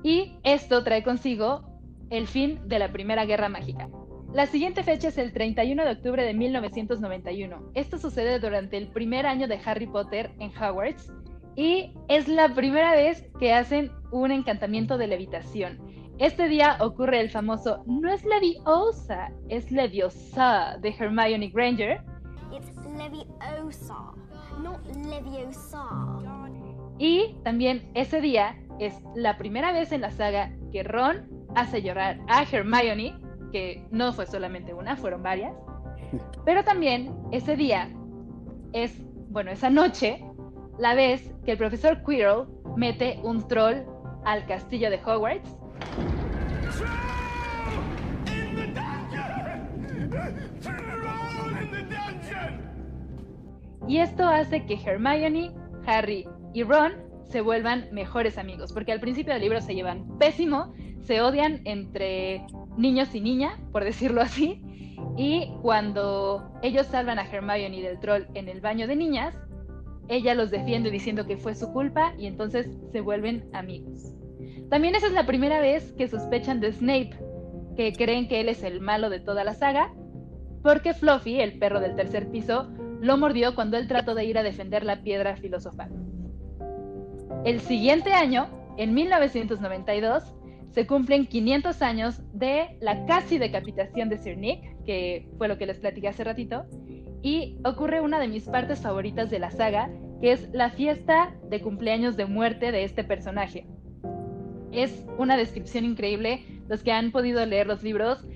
[0.04, 1.66] Y esto trae consigo
[2.12, 3.90] el fin de la Primera Guerra Mágica.
[4.34, 7.72] La siguiente fecha es el 31 de octubre de 1991.
[7.74, 11.12] Esto sucede durante el primer año de Harry Potter en Hogwarts
[11.56, 15.80] y es la primera vez que hacen un encantamiento de levitación.
[16.20, 22.02] Este día ocurre el famoso no es Leviosa, es Leviosa de Hermione Granger.
[22.52, 24.14] It's Leviosa,
[24.62, 25.90] not Leviosa.
[27.00, 32.20] Y también ese día es la primera vez en la saga que Ron hace llorar
[32.28, 33.16] a Hermione,
[33.52, 35.56] que no fue solamente una, fueron varias.
[36.46, 37.90] Pero también ese día
[38.74, 40.24] es, bueno, esa noche,
[40.78, 42.46] la vez que el profesor Quirrell
[42.76, 43.84] mete un troll
[44.26, 45.58] al castillo de Hogwarts.
[53.88, 55.52] Y esto hace que Hermione,
[55.86, 56.94] Harry y Ron
[57.26, 62.46] se vuelvan mejores amigos, porque al principio del libro se llevan pésimo, se odian entre
[62.78, 64.62] niños y niña, por decirlo así,
[65.18, 69.36] y cuando ellos salvan a Hermione del troll en el baño de niñas,
[70.08, 74.14] ella los defiende diciendo que fue su culpa y entonces se vuelven amigos.
[74.70, 77.18] También esa es la primera vez que sospechan de Snape,
[77.76, 79.94] que creen que él es el malo de toda la saga,
[80.62, 82.70] porque Fluffy, el perro del tercer piso,
[83.00, 85.92] lo mordió cuando él trató de ir a defender la piedra filosofal.
[87.44, 88.48] El siguiente año,
[88.78, 90.34] en 1992,
[90.72, 95.66] se cumplen 500 años de la casi decapitación de Sir Nick, que fue lo que
[95.66, 96.66] les platicé hace ratito,
[97.24, 99.90] y ocurre una de mis partes favoritas de la saga,
[100.22, 103.66] que es la fiesta de cumpleaños de muerte de este personaje.
[104.74, 108.28] Es una descripción increíble, los que han podido leer los libros,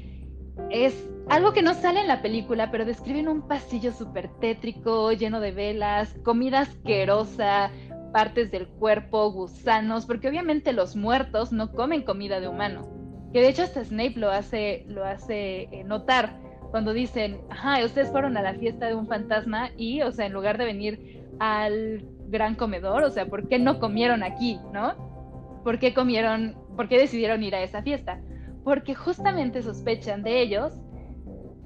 [0.71, 5.41] es algo que no sale en la película, pero describen un pasillo súper tétrico, lleno
[5.41, 7.71] de velas, comida asquerosa,
[8.13, 12.87] partes del cuerpo, gusanos, porque obviamente los muertos no comen comida de humano.
[13.33, 18.11] Que de hecho hasta Snape lo hace, lo hace eh, notar cuando dicen, ajá, ustedes
[18.11, 22.03] fueron a la fiesta de un fantasma y, o sea, en lugar de venir al
[22.27, 25.61] gran comedor, o sea, ¿por qué no comieron aquí, no?
[25.63, 28.19] ¿Por qué comieron, por qué decidieron ir a esa fiesta?
[28.63, 30.73] Porque justamente sospechan de ellos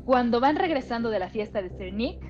[0.06, 2.22] cuando van regresando de la fiesta de Sir Nick,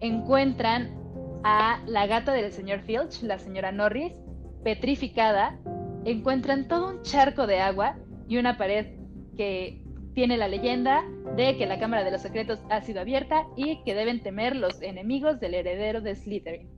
[0.00, 0.94] encuentran
[1.42, 4.12] a la gata del señor Filch, la señora Norris,
[4.62, 5.58] petrificada,
[6.04, 7.96] encuentran todo un charco de agua
[8.28, 8.86] y una pared
[9.36, 9.82] que
[10.14, 11.04] tiene la leyenda
[11.36, 14.82] de que la Cámara de los Secretos ha sido abierta y que deben temer los
[14.82, 16.68] enemigos del heredero de Slytherin.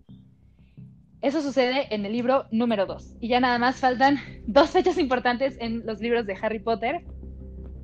[1.22, 3.16] Eso sucede en el libro número 2.
[3.20, 7.04] Y ya nada más faltan dos fechas importantes en los libros de Harry Potter.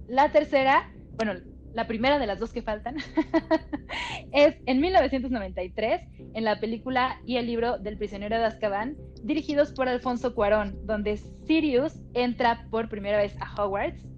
[0.09, 1.35] La tercera, bueno,
[1.73, 2.97] la primera de las dos que faltan,
[4.33, 6.01] es en 1993,
[6.35, 11.17] en la película y el libro del prisionero de Azkaban, dirigidos por Alfonso Cuarón, donde
[11.47, 14.09] Sirius entra por primera vez a Hogwarts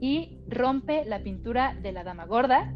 [0.00, 2.72] y rompe la pintura de la Dama Gorda.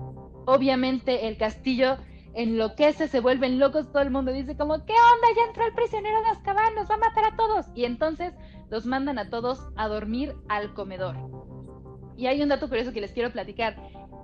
[0.47, 1.97] Obviamente el castillo
[2.35, 5.29] enloquece, se vuelven locos, todo el mundo dice como, ¿qué onda?
[5.37, 7.67] Ya entró el prisionero de Azkaban, nos va a matar a todos.
[7.75, 8.35] Y entonces
[8.71, 11.17] los mandan a todos a dormir al comedor.
[12.17, 13.77] Y hay un dato curioso que les quiero platicar.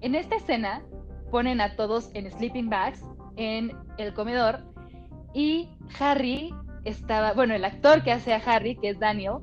[0.02, 0.82] En esta escena
[1.30, 3.04] ponen a todos en sleeping bags
[3.36, 4.60] en el comedor
[5.32, 6.52] y Harry
[6.84, 9.38] estaba, bueno, el actor que hace a Harry, que es Daniel,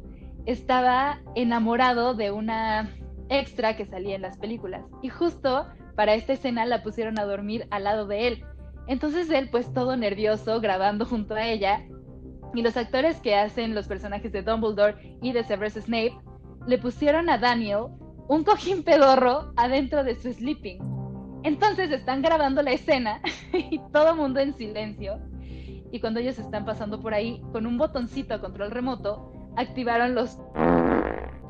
[0.46, 2.90] estaba enamorado de una
[3.30, 4.86] extra que salía en las películas.
[5.02, 8.46] Y justo para esta escena la pusieron a dormir al lado de él.
[8.88, 11.84] Entonces él, pues todo nervioso, grabando junto a ella.
[12.54, 16.18] Y los actores que hacen los personajes de Dumbledore y de Severus Snape
[16.66, 17.88] le pusieron a Daniel
[18.28, 20.80] un cojín pedorro adentro de su sleeping.
[21.44, 23.22] Entonces están grabando la escena
[23.54, 25.20] y todo mundo en silencio.
[25.92, 30.38] Y cuando ellos están pasando por ahí, con un botoncito a control remoto, activaron los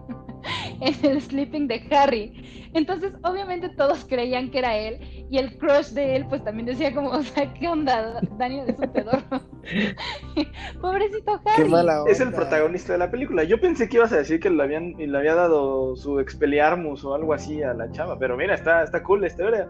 [0.81, 2.69] en el sleeping de Harry.
[2.73, 6.93] Entonces, obviamente todos creían que era él y el crush de él pues también decía
[6.93, 8.21] como, o sea, ¿qué onda?
[8.37, 9.41] Daniel es un pedorro.
[10.81, 12.11] Pobrecito Harry.
[12.11, 13.43] Es el protagonista de la película.
[13.43, 17.13] Yo pensé que ibas a decir que le habían le había dado su expeliarmus o
[17.13, 19.67] algo así a la chava, pero mira, está está cool la historia.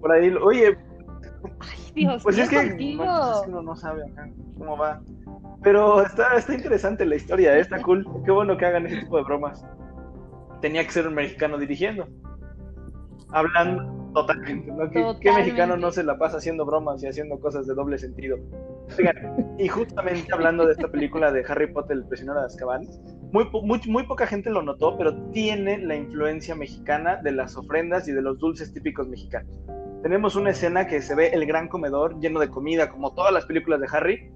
[0.00, 0.76] Por ahí, oye,
[1.60, 3.04] Ay, Dios, pues es que, contigo?
[3.04, 4.28] pues es que uno no sabe acá
[4.58, 5.00] cómo va.
[5.62, 7.60] Pero está, está interesante la historia, ¿eh?
[7.60, 8.06] está cool.
[8.24, 9.64] Qué bueno que hagan ese tipo de bromas.
[10.60, 12.06] Tenía que ser un mexicano dirigiendo.
[13.30, 14.88] Hablando totalmente, ¿no?
[14.88, 15.32] ¿Qué, qué Totalmente.
[15.32, 18.38] mexicano no se la pasa haciendo bromas y haciendo cosas de doble sentido?
[18.98, 22.86] Oigan, y justamente hablando de esta película de Harry Potter, el prisionero de Azkaban,
[23.32, 28.08] muy, muy, muy poca gente lo notó, pero tiene la influencia mexicana de las ofrendas
[28.08, 29.54] y de los dulces típicos mexicanos.
[30.02, 33.46] Tenemos una escena que se ve el gran comedor lleno de comida, como todas las
[33.46, 34.32] películas de Harry,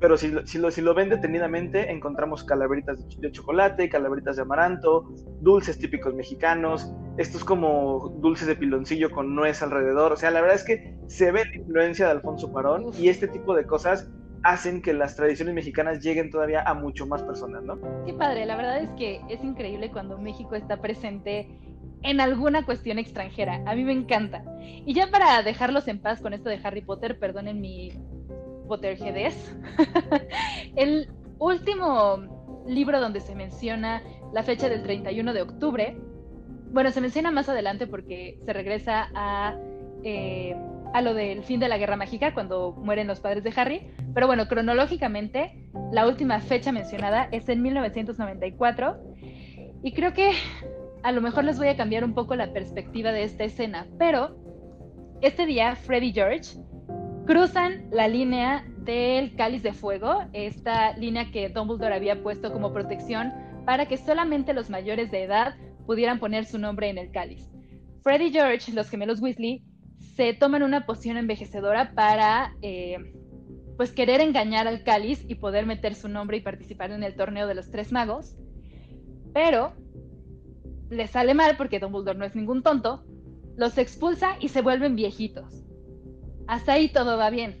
[0.00, 5.08] pero si, si, lo, si lo ven detenidamente, encontramos calaveritas de chocolate, calaveritas de amaranto,
[5.40, 10.12] dulces típicos mexicanos, estos como dulces de piloncillo con nuez alrededor.
[10.12, 13.26] O sea, la verdad es que se ve la influencia de Alfonso Parón y este
[13.26, 14.08] tipo de cosas
[14.44, 17.78] hacen que las tradiciones mexicanas lleguen todavía a mucho más personas, ¿no?
[18.06, 21.48] Qué padre, la verdad es que es increíble cuando México está presente
[22.02, 23.62] en alguna cuestión extranjera.
[23.66, 24.44] A mí me encanta.
[24.60, 27.92] Y ya para dejarlos en paz con esto de Harry Potter, perdonen mi
[28.68, 29.56] Potterheadez,
[30.76, 31.08] el
[31.38, 34.02] último libro donde se menciona
[34.32, 35.96] la fecha del 31 de octubre,
[36.70, 39.56] bueno, se menciona más adelante porque se regresa a,
[40.04, 40.54] eh,
[40.92, 44.26] a lo del fin de la Guerra Mágica, cuando mueren los padres de Harry, pero
[44.26, 48.98] bueno, cronológicamente, la última fecha mencionada es en 1994
[49.82, 50.32] y creo que
[51.02, 54.36] a lo mejor les voy a cambiar un poco la perspectiva de esta escena, pero
[55.20, 56.58] este día Freddy y George
[57.26, 63.32] cruzan la línea del cáliz de fuego, esta línea que Dumbledore había puesto como protección
[63.66, 65.56] para que solamente los mayores de edad
[65.86, 67.50] pudieran poner su nombre en el cáliz.
[68.02, 69.62] Freddy y George, los gemelos Weasley,
[70.16, 72.96] se toman una poción envejecedora para eh,
[73.76, 77.46] pues querer engañar al cáliz y poder meter su nombre y participar en el torneo
[77.46, 78.36] de los tres magos.
[79.34, 79.74] Pero
[80.90, 83.04] les sale mal porque Dumbledore no es ningún tonto,
[83.56, 85.64] los expulsa y se vuelven viejitos.
[86.46, 87.60] Hasta ahí todo va bien.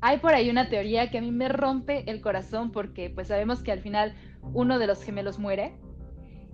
[0.00, 3.62] Hay por ahí una teoría que a mí me rompe el corazón porque pues sabemos
[3.62, 4.14] que al final
[4.54, 5.78] uno de los gemelos muere.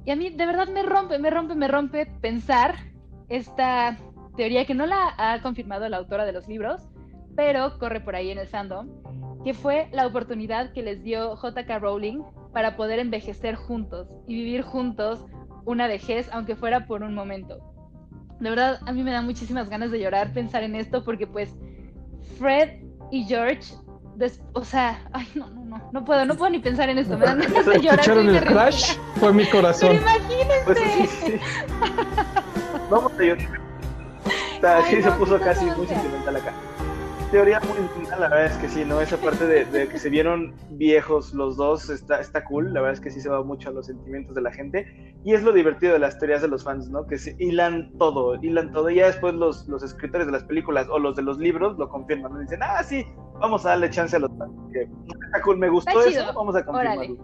[0.04, 2.74] Y a mí de verdad me rompe, me rompe, me rompe pensar
[3.28, 3.96] esta
[4.36, 6.82] teoría que no la ha confirmado la autora de los libros,
[7.34, 8.88] pero corre por ahí en el fandom,
[9.44, 12.22] que fue la oportunidad que les dio JK Rowling
[12.52, 15.24] para poder envejecer juntos y vivir juntos
[15.66, 17.58] una vejez, aunque fuera por un momento.
[18.40, 21.50] De verdad, a mí me da muchísimas ganas de llorar pensar en esto porque pues
[22.38, 22.80] Fred
[23.10, 23.74] y George,
[24.16, 27.16] des- o sea, ay, no, no, no, no puedo, no puodo ni pensar en esto,
[27.18, 28.00] me dan ganas de llorar.
[28.00, 28.96] ¿Escucharon el crash?
[29.16, 29.90] Fue mi corazón.
[29.90, 30.62] Pero imagínense.
[30.64, 31.34] Pues sí, sí.
[32.90, 33.60] Vamos a llorar.
[34.54, 35.76] Está- Sí Ay, se no, puso qué casi cosa.
[35.78, 36.52] muy sentimental acá.
[37.36, 38.98] Teoría muy linda, la verdad es que sí, ¿no?
[38.98, 42.94] Esa parte de, de que se vieron viejos los dos está, está cool, la verdad
[42.94, 45.20] es que sí se va mucho a los sentimientos de la gente.
[45.22, 47.04] Y es lo divertido de las teorías de los fans, ¿no?
[47.04, 48.88] Que se hilan todo, hilan todo.
[48.88, 51.90] Y ya después los, los escritores de las películas o los de los libros lo
[51.90, 52.38] confirman, ¿no?
[52.38, 53.04] Dicen, ah, sí,
[53.38, 54.54] vamos a darle chance a los fans.
[54.72, 54.88] Que
[55.26, 56.32] está cool, me gustó Está eso, chido.
[56.32, 57.02] vamos a confirmarlo.
[57.02, 57.18] Órale.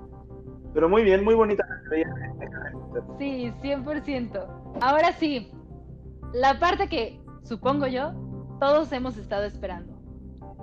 [0.75, 2.15] Pero muy bien, muy bonita la teoría.
[3.19, 4.77] Sí, 100%.
[4.83, 5.51] Ahora sí,
[6.35, 8.13] la parte que, supongo yo,
[8.61, 9.92] todos hemos estado esperando.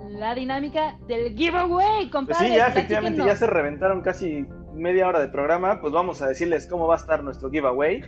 [0.08, 2.48] La dinámica del giveaway, Pues compadre.
[2.48, 6.66] sí, ya efectivamente ya se reventaron casi media hora de programa, pues vamos a decirles
[6.66, 8.02] cómo va a estar nuestro giveaway.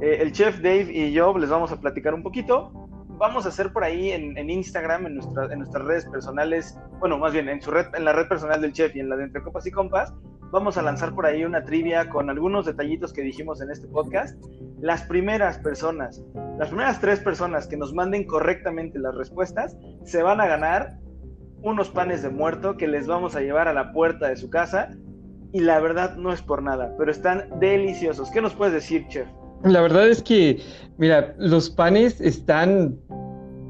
[0.00, 2.72] Eh, el chef Dave y yo les vamos a platicar un poquito.
[3.16, 7.16] Vamos a hacer por ahí en, en Instagram, en, nuestra- en nuestras redes personales, bueno,
[7.18, 9.24] más bien en, su red, en la red personal del chef y en la de
[9.24, 10.12] Entre Copas y Compas,
[10.50, 14.36] vamos a lanzar por ahí una trivia con algunos detallitos que dijimos en este podcast.
[14.80, 16.24] Las primeras personas,
[16.58, 20.96] las primeras tres personas que nos manden correctamente las respuestas, se van a ganar
[21.64, 24.90] unos panes de muerto que les vamos a llevar a la puerta de su casa.
[25.52, 28.30] Y la verdad no es por nada, pero están deliciosos.
[28.30, 29.26] ¿Qué nos puedes decir, chef?
[29.62, 30.60] La verdad es que,
[30.98, 32.96] mira, los panes están,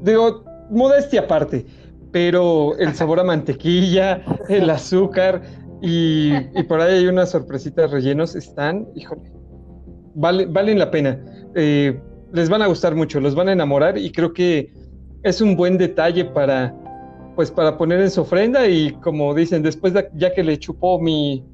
[0.01, 1.65] digo, modestia aparte,
[2.11, 5.41] pero el sabor a mantequilla, el azúcar
[5.81, 9.31] y, y por ahí hay unas sorpresitas rellenos, están, híjole,
[10.15, 11.23] vale, valen la pena.
[11.53, 11.99] Eh,
[12.33, 14.73] les van a gustar mucho, los van a enamorar y creo que
[15.23, 16.75] es un buen detalle para,
[17.35, 20.99] pues, para poner en su ofrenda y como dicen, después de, ya que le chupó
[20.99, 21.45] mi,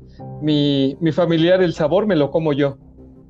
[0.42, 2.78] mi, mi familiar el sabor, me lo como yo.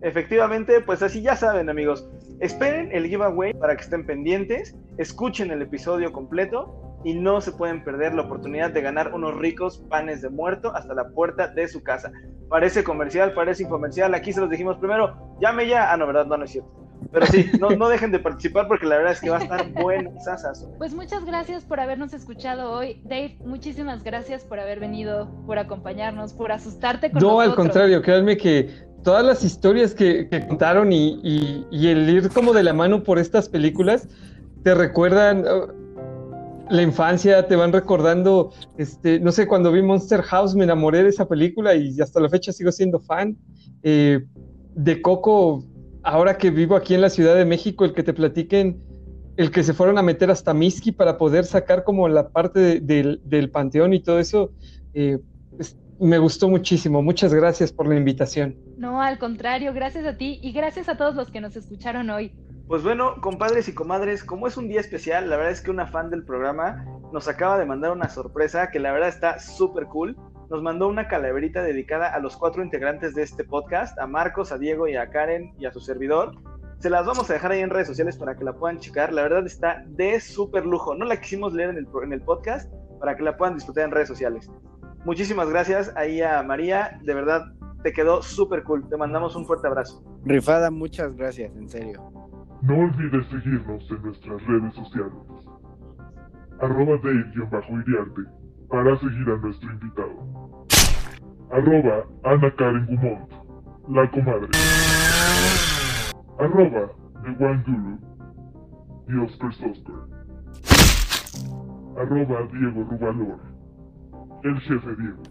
[0.01, 2.07] Efectivamente, pues así ya saben, amigos.
[2.39, 7.83] Esperen el giveaway para que estén pendientes, escuchen el episodio completo y no se pueden
[7.83, 11.83] perder la oportunidad de ganar unos ricos panes de muerto hasta la puerta de su
[11.83, 12.11] casa.
[12.49, 14.13] Parece comercial, parece infomercial.
[14.15, 15.91] Aquí se los dijimos primero, llame ya.
[15.91, 16.80] Ah, no, verdad, no, no es cierto.
[17.11, 19.71] Pero sí, no, no dejen de participar porque la verdad es que va a estar
[19.73, 20.11] bueno.
[20.23, 20.67] sasas.
[20.77, 23.01] Pues muchas gracias por habernos escuchado hoy.
[23.03, 27.49] Dave, muchísimas gracias por haber venido, por acompañarnos, por asustarte con No, nosotros.
[27.49, 28.69] al contrario, créanme que
[29.03, 33.03] todas las historias que, que contaron y, y- y el ir como de la mano
[33.03, 34.07] por estas películas
[34.63, 35.81] te recuerdan uh,
[36.69, 41.09] la infancia, te van recordando, este, no sé, cuando vi Monster House me enamoré de
[41.09, 43.35] esa película y hasta la fecha sigo siendo fan.
[43.83, 44.21] Eh,
[44.73, 45.65] de Coco,
[46.03, 48.81] ahora que vivo aquí en la Ciudad de México, el que te platiquen,
[49.37, 52.79] el que se fueron a meter hasta Miski para poder sacar como la parte de-
[52.79, 54.51] del, del panteón y todo eso,
[54.93, 55.19] eh,
[55.57, 57.01] es- me gustó muchísimo.
[57.01, 58.57] Muchas gracias por la invitación.
[58.77, 62.33] No, al contrario, gracias a ti y gracias a todos los que nos escucharon hoy.
[62.67, 65.87] Pues bueno, compadres y comadres, como es un día especial, la verdad es que una
[65.87, 70.15] fan del programa nos acaba de mandar una sorpresa que la verdad está súper cool.
[70.51, 74.57] Nos mandó una calaverita dedicada a los cuatro integrantes de este podcast, a Marcos, a
[74.57, 76.33] Diego y a Karen y a su servidor.
[76.79, 79.13] Se las vamos a dejar ahí en redes sociales para que la puedan checar.
[79.13, 80.93] La verdad está de súper lujo.
[80.93, 82.69] No la quisimos leer en el, en el podcast
[82.99, 84.51] para que la puedan disfrutar en redes sociales.
[85.05, 86.99] Muchísimas gracias ahí a María.
[87.01, 87.45] De verdad,
[87.81, 88.89] te quedó súper cool.
[88.89, 90.03] Te mandamos un fuerte abrazo.
[90.25, 92.11] Rifada, muchas gracias, en serio.
[92.61, 95.13] No olvides seguirnos en nuestras redes sociales.
[96.59, 98.40] Arroba Dave-Iriarte
[98.71, 100.65] para seguir a nuestro invitado.
[101.51, 103.29] Arroba Ana Karen Gumont,
[103.89, 104.47] la comadre.
[106.39, 106.89] Arroba
[107.23, 109.95] The One Guru Oscar Sosper.
[111.97, 113.39] Arroba Diego Rubalor,
[114.43, 115.23] el jefe Diego.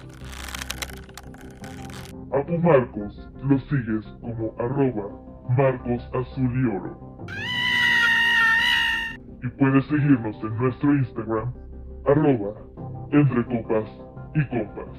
[2.33, 5.09] A tu Marcos lo sigues como arroba
[5.57, 7.27] Marcos Azul y Oro.
[9.43, 11.55] Y puedes seguirnos en nuestro Instagram,
[12.07, 12.55] arroba
[13.13, 13.89] entre copas
[14.35, 14.97] y compas.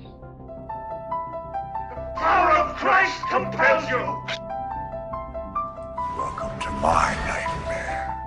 [2.16, 4.04] Power of Christ compels you!
[6.18, 8.18] Welcome to my nightmare.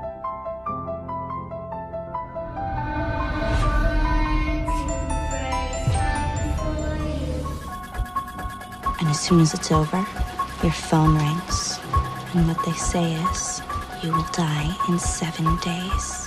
[9.00, 10.04] And as soon as it's over,
[10.62, 11.78] your phone rings.
[12.34, 13.62] And what they say is,
[14.02, 16.23] you will die in seven days.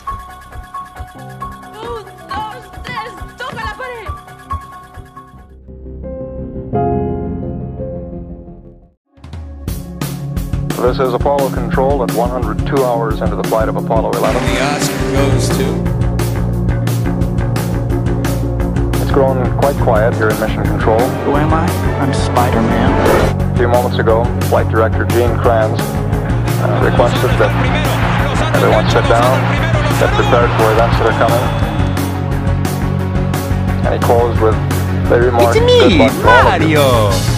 [10.78, 14.41] This is Apollo Control at 102 hours into the flight of Apollo 11.
[14.41, 15.66] The Oscar goes to.
[19.02, 20.99] It's grown quite quiet here in Mission Control.
[21.26, 21.66] Who am I?
[21.99, 23.52] I'm Spider Man.
[23.54, 27.52] A few moments ago, Flight Director Gene Kranz uh, requested that
[28.56, 29.36] everyone sit down,
[29.99, 31.45] get prepared for events that are coming.
[33.86, 34.56] And he closed with
[35.10, 37.36] the remark, It's me, luck all of you." Mario.